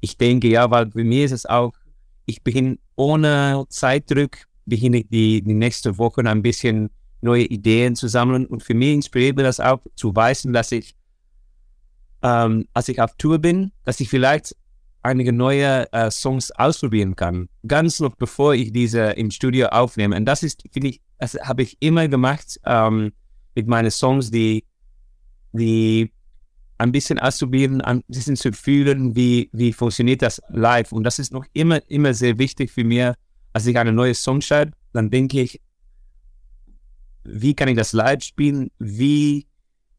ich 0.00 0.16
denke, 0.16 0.48
ja, 0.48 0.70
weil 0.70 0.90
für 0.90 1.02
mich 1.02 1.24
ist 1.24 1.32
es 1.32 1.46
auch, 1.46 1.72
ich 2.26 2.42
bin 2.42 2.78
ohne 2.94 3.64
Zeitdruck 3.68 4.38
beginne 4.66 4.98
ich 4.98 5.08
die, 5.08 5.42
die 5.42 5.54
nächste 5.54 5.98
Woche 5.98 6.20
ein 6.22 6.42
bisschen 6.42 6.90
neue 7.20 7.44
Ideen 7.44 7.96
zu 7.96 8.08
sammeln. 8.08 8.46
Und 8.46 8.62
für 8.62 8.74
mich 8.74 8.94
inspiriert 8.94 9.36
mir 9.36 9.42
das 9.42 9.60
auch 9.60 9.80
zu 9.94 10.14
wissen, 10.14 10.52
dass 10.52 10.72
ich, 10.72 10.94
ähm, 12.22 12.66
als 12.74 12.88
ich 12.88 13.00
auf 13.00 13.14
Tour 13.16 13.38
bin, 13.38 13.72
dass 13.84 14.00
ich 14.00 14.08
vielleicht 14.08 14.54
einige 15.02 15.32
neue 15.32 15.90
äh, 15.92 16.10
Songs 16.10 16.50
ausprobieren 16.50 17.14
kann. 17.14 17.48
Ganz 17.66 18.00
noch 18.00 18.16
bevor 18.16 18.54
ich 18.54 18.72
diese 18.72 19.12
im 19.12 19.30
Studio 19.30 19.68
aufnehme. 19.68 20.16
Und 20.16 20.24
das 20.24 20.42
ist, 20.42 20.64
finde 20.72 20.88
ich, 20.88 21.00
das 21.18 21.34
habe 21.34 21.62
ich 21.62 21.76
immer 21.80 22.08
gemacht 22.08 22.60
ähm, 22.64 23.12
mit 23.54 23.68
meinen 23.68 23.90
Songs, 23.90 24.30
die, 24.30 24.64
die 25.52 26.12
ein 26.78 26.92
bisschen 26.92 27.18
auszuprobieren, 27.18 27.80
ein 27.80 28.02
bisschen 28.08 28.36
zu 28.36 28.52
fühlen, 28.52 29.14
wie, 29.14 29.48
wie 29.52 29.72
funktioniert 29.72 30.22
das 30.22 30.42
live. 30.48 30.92
Und 30.92 31.04
das 31.04 31.18
ist 31.18 31.32
noch 31.32 31.46
immer, 31.52 31.80
immer 31.88 32.12
sehr 32.12 32.38
wichtig 32.38 32.70
für 32.70 32.84
mich, 32.84 33.12
als 33.56 33.64
ich 33.64 33.78
eine 33.78 33.90
neue 33.90 34.14
Song 34.14 34.42
schreibe, 34.42 34.72
dann 34.92 35.08
denke 35.08 35.40
ich, 35.40 35.62
wie 37.24 37.54
kann 37.54 37.68
ich 37.68 37.76
das 37.76 37.94
live 37.94 38.22
spielen? 38.22 38.70
Wie, 38.78 39.46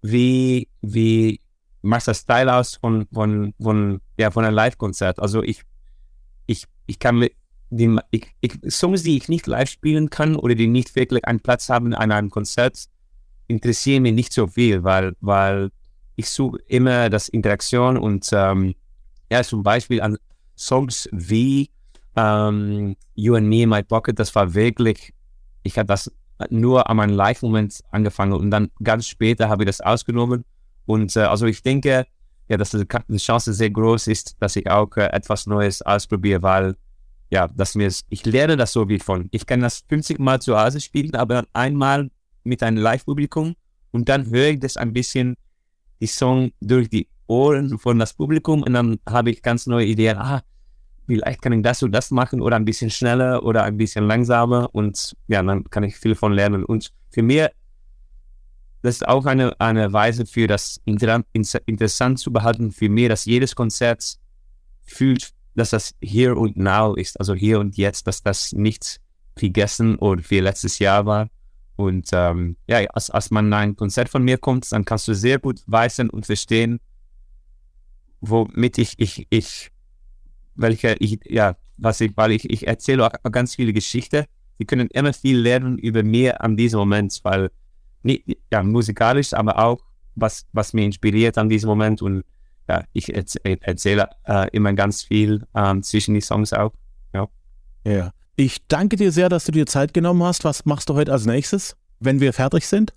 wie, 0.04 0.68
wie 0.84 1.42
macht 1.82 2.08
das 2.08 2.20
Style 2.20 2.54
aus 2.54 2.76
von, 2.76 3.08
von, 3.12 3.56
von, 3.60 4.00
ja, 4.20 4.30
von 4.30 4.46
einem 4.46 4.54
Live-Konzert? 4.54 5.18
Also 5.20 5.42
ich, 5.42 5.64
ich, 6.46 6.66
ich 6.86 7.00
kann 7.00 7.18
mit 7.18 7.34
die, 7.72 7.98
ich, 8.12 8.28
ich, 8.42 8.60
Songs, 8.70 9.02
die 9.02 9.18
ich 9.18 9.28
nicht 9.28 9.48
live 9.48 9.72
spielen 9.72 10.12
kann 10.12 10.36
oder 10.36 10.54
die 10.54 10.68
nicht 10.68 10.96
wirklich 10.96 11.26
einen 11.26 11.40
Platz 11.40 11.68
haben 11.68 11.96
an 11.96 12.12
einem 12.12 12.30
Konzert, 12.30 12.86
interessieren 13.48 14.04
mich 14.04 14.14
nicht 14.14 14.34
so 14.34 14.46
viel, 14.46 14.84
weil, 14.84 15.14
weil 15.20 15.72
ich 16.16 16.30
suche 16.30 16.60
immer 16.68 17.10
das 17.10 17.28
Interaktion 17.28 17.98
und 17.98 18.30
ähm, 18.34 18.76
ja, 19.32 19.44
zum 19.44 19.64
Beispiel 19.64 20.00
an 20.00 20.20
Songs 20.56 21.10
wie 21.12 21.72
ähm, 22.18 22.96
You 23.16 23.36
and 23.36 23.48
Me 23.48 23.62
in 23.62 23.70
My 23.70 23.84
Pocket, 23.84 24.20
das 24.20 24.34
war 24.36 24.54
wirklich, 24.54 25.14
ich 25.64 25.78
habe 25.78 25.88
das 25.88 26.12
nur 26.50 26.90
an 26.90 26.98
meinem 26.98 27.16
Live-Moment 27.16 27.82
angefangen 27.92 28.34
und 28.34 28.52
dann 28.52 28.70
ganz 28.84 29.08
später 29.08 29.50
habe 29.50 29.64
ich 29.64 29.68
das 29.68 29.82
ausgenommen. 29.82 30.44
Und 30.86 31.16
äh, 31.16 31.22
also 31.22 31.46
ich 31.46 31.62
denke, 31.62 32.06
ja, 32.50 32.58
dass 32.58 32.72
die 32.72 33.18
Chance 33.18 33.54
sehr 33.54 33.70
groß 33.70 34.08
ist, 34.08 34.36
dass 34.40 34.56
ich 34.56 34.70
auch 34.70 34.96
äh, 34.98 35.08
etwas 35.12 35.48
Neues 35.48 35.82
ausprobiere, 35.82 36.42
weil 36.42 36.76
ja, 37.30 37.48
dass 37.48 37.76
mir 37.76 37.92
ich 38.10 38.26
lerne 38.26 38.56
das 38.56 38.72
so 38.72 38.88
wie 38.88 39.00
von. 39.00 39.28
Ich 39.32 39.46
kann 39.46 39.60
das 39.62 39.84
50 39.90 40.20
Mal 40.20 40.40
zu 40.42 40.58
Hause 40.58 40.80
spielen, 40.80 41.14
aber 41.16 41.46
einmal 41.54 42.10
mit 42.44 42.64
einem 42.64 42.78
Live-Publikum 42.78 43.56
und 43.92 44.10
dann 44.10 44.30
höre 44.30 44.50
ich 44.50 44.60
das 44.60 44.78
ein 44.78 44.94
bisschen 44.94 45.36
die 46.00 46.08
Song 46.08 46.52
durch 46.62 46.90
die 46.90 47.08
Ohren 47.28 47.78
von 47.78 48.00
das 48.00 48.14
Publikum 48.14 48.64
und 48.64 48.74
dann 48.74 49.00
habe 49.08 49.32
ich 49.32 49.42
ganz 49.42 49.68
neue 49.68 49.86
Ideen. 49.86 50.18
Ah, 50.18 50.42
vielleicht 51.08 51.42
kann 51.42 51.54
ich 51.54 51.64
das 51.64 51.82
und 51.82 51.92
das 51.94 52.12
machen 52.12 52.42
oder 52.42 52.58
ein 52.58 52.66
bisschen 52.66 52.92
schneller 52.92 53.44
oder 53.44 53.64
ein 53.64 53.78
bisschen 53.78 54.06
langsamer 54.06 54.70
und 54.74 55.16
ja, 55.28 55.42
dann 55.42 55.64
kann 55.70 55.84
ich 55.84 55.96
viel 55.96 56.14
von 56.14 56.34
lernen. 56.34 56.64
Und 56.64 56.92
für 57.10 57.24
mich, 57.24 57.48
das 58.84 58.96
ist 58.96 59.08
auch 59.08 59.26
eine, 59.26 59.60
eine 59.60 59.92
Weise 59.94 60.26
für 60.26 60.48
das 60.48 60.80
interessant 60.86 62.20
zu 62.20 62.32
behalten 62.32 62.72
für 62.72 62.90
mich, 62.90 63.08
dass 63.08 63.26
jedes 63.26 63.56
Konzert 63.56 64.20
fühlt, 64.84 65.32
dass 65.56 65.72
das 65.72 65.96
hier 66.02 66.38
und 66.38 66.58
now 66.58 66.94
ist, 66.94 67.20
also 67.20 67.34
hier 67.34 67.60
und 67.60 67.78
jetzt, 67.78 68.06
dass 68.06 68.22
das 68.22 68.52
nicht 68.52 69.00
vergessen 69.36 69.96
oder 69.96 70.22
wie 70.30 70.40
letztes 70.40 70.78
Jahr 70.80 71.06
war. 71.06 71.30
Und 71.78 72.10
ähm, 72.12 72.58
ja, 72.68 72.80
als, 72.88 73.10
als 73.10 73.32
man 73.32 73.54
ein 73.54 73.76
Konzert 73.76 74.10
von 74.10 74.24
mir 74.24 74.38
kommt, 74.38 74.72
dann 74.72 74.84
kannst 74.84 75.08
du 75.08 75.14
sehr 75.14 75.40
gut 75.40 75.62
weisen 75.68 76.10
und 76.10 76.26
verstehen, 76.26 76.80
womit 78.20 78.78
ich, 78.78 78.96
ich, 78.98 79.28
ich 79.30 79.72
welche 80.58 80.96
ich, 81.00 81.20
ja, 81.26 81.56
was 81.78 82.02
ich, 82.02 82.12
weil 82.16 82.32
ich, 82.32 82.50
ich 82.50 82.68
erzähle 82.68 83.06
auch 83.06 83.32
ganz 83.32 83.56
viele 83.56 83.74
Geschichten. 83.74 84.26
Sie 84.58 84.66
können 84.66 84.88
immer 84.88 85.14
viel 85.14 85.38
lernen 85.40 85.78
über 85.78 86.04
mir 86.04 86.42
an 86.42 86.58
diesem 86.58 86.80
Moment, 86.80 87.20
weil 87.24 87.52
nicht, 88.04 88.26
ja, 88.52 88.64
musikalisch, 88.64 89.34
aber 89.34 89.60
auch 89.60 89.80
was, 90.16 90.46
was 90.52 90.74
mir 90.74 90.86
inspiriert 90.86 91.38
an 91.38 91.50
diesem 91.50 91.70
Moment 91.70 92.02
und 92.02 92.24
ja, 92.68 92.84
ich 92.92 93.14
erzähle 93.16 94.10
äh, 94.26 94.50
immer 94.52 94.74
ganz 94.74 95.04
viel 95.04 95.46
ähm, 95.56 95.84
zwischen 95.84 96.16
die 96.16 96.22
Songs 96.22 96.52
auch. 96.52 96.74
Ja. 97.14 97.28
ja. 97.86 98.12
Ich 98.36 98.68
danke 98.68 98.98
dir 98.98 99.12
sehr, 99.12 99.30
dass 99.30 99.46
du 99.46 99.52
dir 99.52 99.66
Zeit 99.66 99.94
genommen 99.94 100.22
hast. 100.24 100.44
Was 100.44 100.66
machst 100.66 100.90
du 100.90 100.96
heute 100.96 101.14
als 101.14 101.26
nächstes, 101.26 101.78
wenn 102.00 102.20
wir 102.20 102.34
fertig 102.34 102.68
sind? 102.68 102.94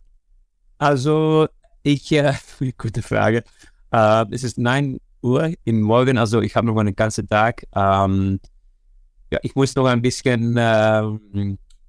Also, 0.79 1.47
ich, 1.83 2.11
äh, 2.13 2.35
gute 2.79 3.03
Frage. 3.03 3.45
Äh, 3.93 4.27
es 4.33 4.43
ist 4.43 4.59
9 4.59 4.99
Uhr 5.23 5.53
im 5.65 5.81
Morgen, 5.81 6.19
also 6.19 6.41
ich 6.41 6.57
habe 6.57 6.67
noch 6.67 6.77
einen 6.77 6.95
ganzen 6.95 7.29
Tag. 7.29 7.65
Ähm, 7.75 8.41
ja, 9.31 9.39
ich 9.43 9.55
muss 9.55 9.75
noch 9.77 9.87
ein 9.87 10.03
bisschen 10.03 10.57
äh, 10.57 11.03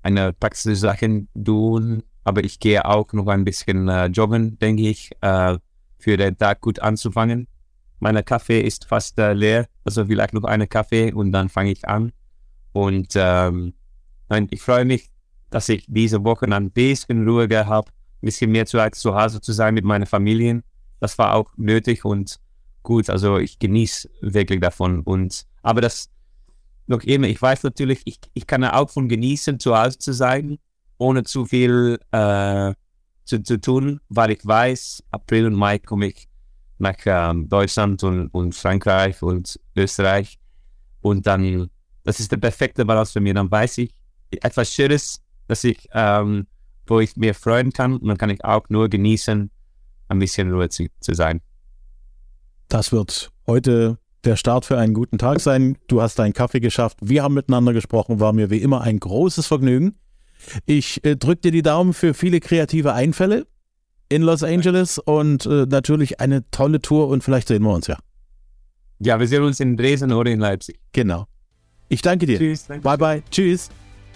eine 0.04 0.34
praktische 0.34 0.76
Sachen 0.76 1.28
tun, 1.34 2.04
aber 2.24 2.44
ich 2.44 2.60
gehe 2.60 2.86
auch 2.86 3.12
noch 3.14 3.28
ein 3.28 3.44
bisschen 3.44 3.88
äh, 3.88 4.08
joggen, 4.08 4.60
denke 4.60 4.84
ich, 4.90 5.12
äh, 5.22 5.58
für 5.98 6.18
den 6.18 6.38
Tag 6.38 6.62
gut 6.62 6.80
anzufangen. 6.80 7.48
Mein 8.00 8.24
Kaffee 8.26 8.62
ist 8.62 8.86
fast 8.86 9.20
äh, 9.20 9.34
leer, 9.34 9.68
also 9.84 10.06
vielleicht 10.06 10.34
noch 10.34 10.44
eine 10.44 10.68
Kaffee 10.68 11.12
und 11.14 11.32
dann 11.32 11.50
fange 11.50 11.72
ich 11.72 11.88
an. 11.88 12.12
Und 12.74 13.14
ähm, 13.16 13.74
ich 14.50 14.62
freue 14.62 14.86
mich, 14.86 15.10
dass 15.50 15.70
ich 15.70 15.86
diese 15.88 16.24
Woche 16.24 16.46
ein 16.46 16.72
bisschen 16.72 17.28
ruhiger 17.28 17.68
habe, 17.68 17.90
ein 17.90 18.26
bisschen 18.26 18.52
mehr 18.52 18.66
Zeit 18.66 18.96
zu 18.96 19.14
Hause 19.14 19.42
zu 19.42 19.52
sein 19.52 19.74
mit 19.74 19.84
meiner 19.84 20.06
Familie. 20.06 20.64
Das 21.00 21.18
war 21.18 21.36
auch 21.36 21.52
nötig 21.58 22.06
und 22.06 22.40
gut. 22.84 23.10
Also 23.10 23.38
ich 23.38 23.60
genieße 23.60 24.10
wirklich 24.22 24.60
davon. 24.60 25.02
Und 25.02 25.46
aber 25.62 25.82
das 25.82 26.10
noch 26.88 27.04
immer, 27.04 27.28
ich 27.28 27.42
weiß 27.42 27.64
natürlich, 27.64 28.02
ich, 28.06 28.20
ich 28.34 28.48
kann 28.48 28.64
auch 28.64 28.90
von 28.90 29.08
genießen, 29.08 29.60
zu 29.60 29.78
Hause 29.78 29.98
zu 29.98 30.14
sein, 30.14 30.58
ohne 30.98 31.24
zu 31.24 31.46
viel 31.46 32.00
äh, 32.12 32.74
zu, 33.24 33.42
zu 33.44 33.60
tun, 33.60 34.00
weil 34.10 34.32
ich 34.32 34.46
weiß, 34.46 35.04
April 35.12 35.48
und 35.48 35.56
Mai 35.56 35.80
komme 35.80 36.08
ich 36.08 36.28
nach 36.78 36.96
ähm, 37.06 37.48
Deutschland 37.48 38.04
und, 38.04 38.28
und 38.30 38.56
Frankreich 38.56 39.22
und 39.22 39.60
Österreich. 39.76 40.38
Und 41.02 41.26
dann, 41.28 41.70
das 42.04 42.20
ist 42.20 42.32
der 42.32 42.38
perfekte 42.38 42.86
Balance 42.86 43.14
für 43.14 43.22
mich. 43.22 43.34
Dann 43.34 43.50
weiß 43.50 43.80
ich 43.80 43.94
etwas 44.32 44.74
Schönes, 44.74 45.22
dass 45.48 45.64
ich, 45.64 45.88
ähm, 45.94 46.48
wo 46.88 47.00
ich 47.00 47.16
mir 47.16 47.34
freuen 47.34 47.72
kann. 47.72 47.94
Und 47.94 48.08
dann 48.08 48.18
kann 48.18 48.30
ich 48.30 48.44
auch 48.44 48.68
nur 48.70 48.90
genießen, 48.90 49.50
ein 50.10 50.20
bisschen 50.20 50.52
Ruhe 50.52 50.70
zu, 50.70 50.88
zu 51.00 51.14
sein. 51.14 51.42
Das 52.72 52.94
wird 52.94 53.32
heute 53.48 53.98
der 54.24 54.38
Start 54.38 54.64
für 54.64 54.78
einen 54.78 54.94
guten 54.94 55.18
Tag 55.18 55.42
sein. 55.42 55.78
Du 55.90 56.02
hast 56.02 56.18
deinen 56.18 56.32
Kaffee 56.32 56.62
geschafft. 56.62 56.98
Wir 57.02 57.22
haben 57.22 57.34
miteinander 57.34 57.74
gesprochen. 57.74 58.22
War 58.22 58.32
mir 58.32 58.50
wie 58.50 58.60
immer 58.60 58.80
ein 58.80 58.98
großes 58.98 59.46
Vergnügen. 59.46 59.96
Ich 60.66 61.04
äh, 61.04 61.18
drücke 61.18 61.42
dir 61.42 61.52
die 61.52 61.64
Daumen 61.64 61.94
für 61.94 62.14
viele 62.14 62.40
kreative 62.40 62.94
Einfälle 62.94 63.46
in 64.08 64.22
Los 64.22 64.42
Angeles 64.42 65.00
und 65.00 65.46
äh, 65.46 65.66
natürlich 65.66 66.22
eine 66.22 66.50
tolle 66.50 66.82
Tour 66.82 67.10
und 67.10 67.26
vielleicht 67.26 67.50
sehen 67.50 67.64
wir 67.64 67.74
uns 67.74 67.88
ja. 67.88 67.98
Ja, 69.00 69.20
wir 69.20 69.28
sehen 69.28 69.44
uns 69.44 69.60
in 69.60 69.76
Dresden 69.76 70.14
oder 70.14 70.32
in 70.32 70.40
Leipzig. 70.40 70.80
Genau. 70.94 71.28
Ich 71.90 72.02
danke 72.02 72.26
dir. 72.26 72.38
Tschüss. 72.38 72.68
Bye 72.68 72.98
bye. 72.98 73.24
Tschüss. 73.30 73.70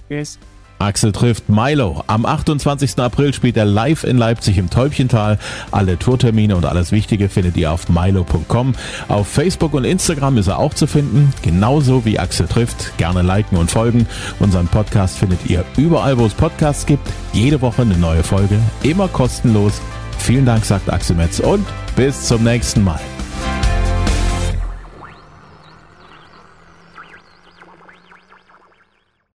Tschüss. 0.08 0.40
Axel 0.80 1.12
trifft 1.12 1.50
Milo. 1.50 2.04
Am 2.08 2.26
28. 2.26 3.00
April 3.00 3.34
spielt 3.34 3.58
er 3.58 3.66
live 3.66 4.04
in 4.04 4.18
Leipzig 4.18 4.58
im 4.58 4.70
Täubchental. 4.70 5.40
Alle 5.72 5.98
Tourtermine 5.98 6.56
und 6.56 6.66
alles 6.66 6.92
Wichtige 6.92 7.30
findet 7.30 7.58
ihr 7.58 7.72
auf 7.72 7.90
milo.com. 7.90 8.76
Auf 9.08 9.28
Facebook 9.28 9.74
und 9.74 9.86
Instagram 9.86 10.38
ist 10.38 10.48
er 10.48 10.60
auch 10.60 10.74
zu 10.74 10.88
finden. 10.88 11.34
Genauso 11.42 12.06
wie 12.06 12.20
Axel 12.20 12.48
trifft. 12.48 12.98
Gerne 12.98 13.22
liken 13.22 13.58
und 13.58 13.72
folgen. 13.72 14.08
Unseren 14.40 14.68
Podcast 14.68 15.18
findet 15.18 15.40
ihr 15.48 15.64
überall, 15.78 16.18
wo 16.18 16.26
es 16.26 16.34
Podcasts 16.34 16.86
gibt. 16.86 17.08
Jede 17.34 17.62
Woche 17.62 17.84
eine 17.84 17.98
neue 17.98 18.24
Folge. 18.24 18.60
Immer 18.84 19.08
kostenlos. 19.08 19.82
Vielen 20.18 20.46
Dank, 20.46 20.66
sagt 20.66 20.92
Axel 20.92 21.16
Metz 21.16 21.40
und 21.40 21.66
bis 21.96 22.26
zum 22.26 22.44
nächsten 22.44 22.84
Mal. 22.84 23.00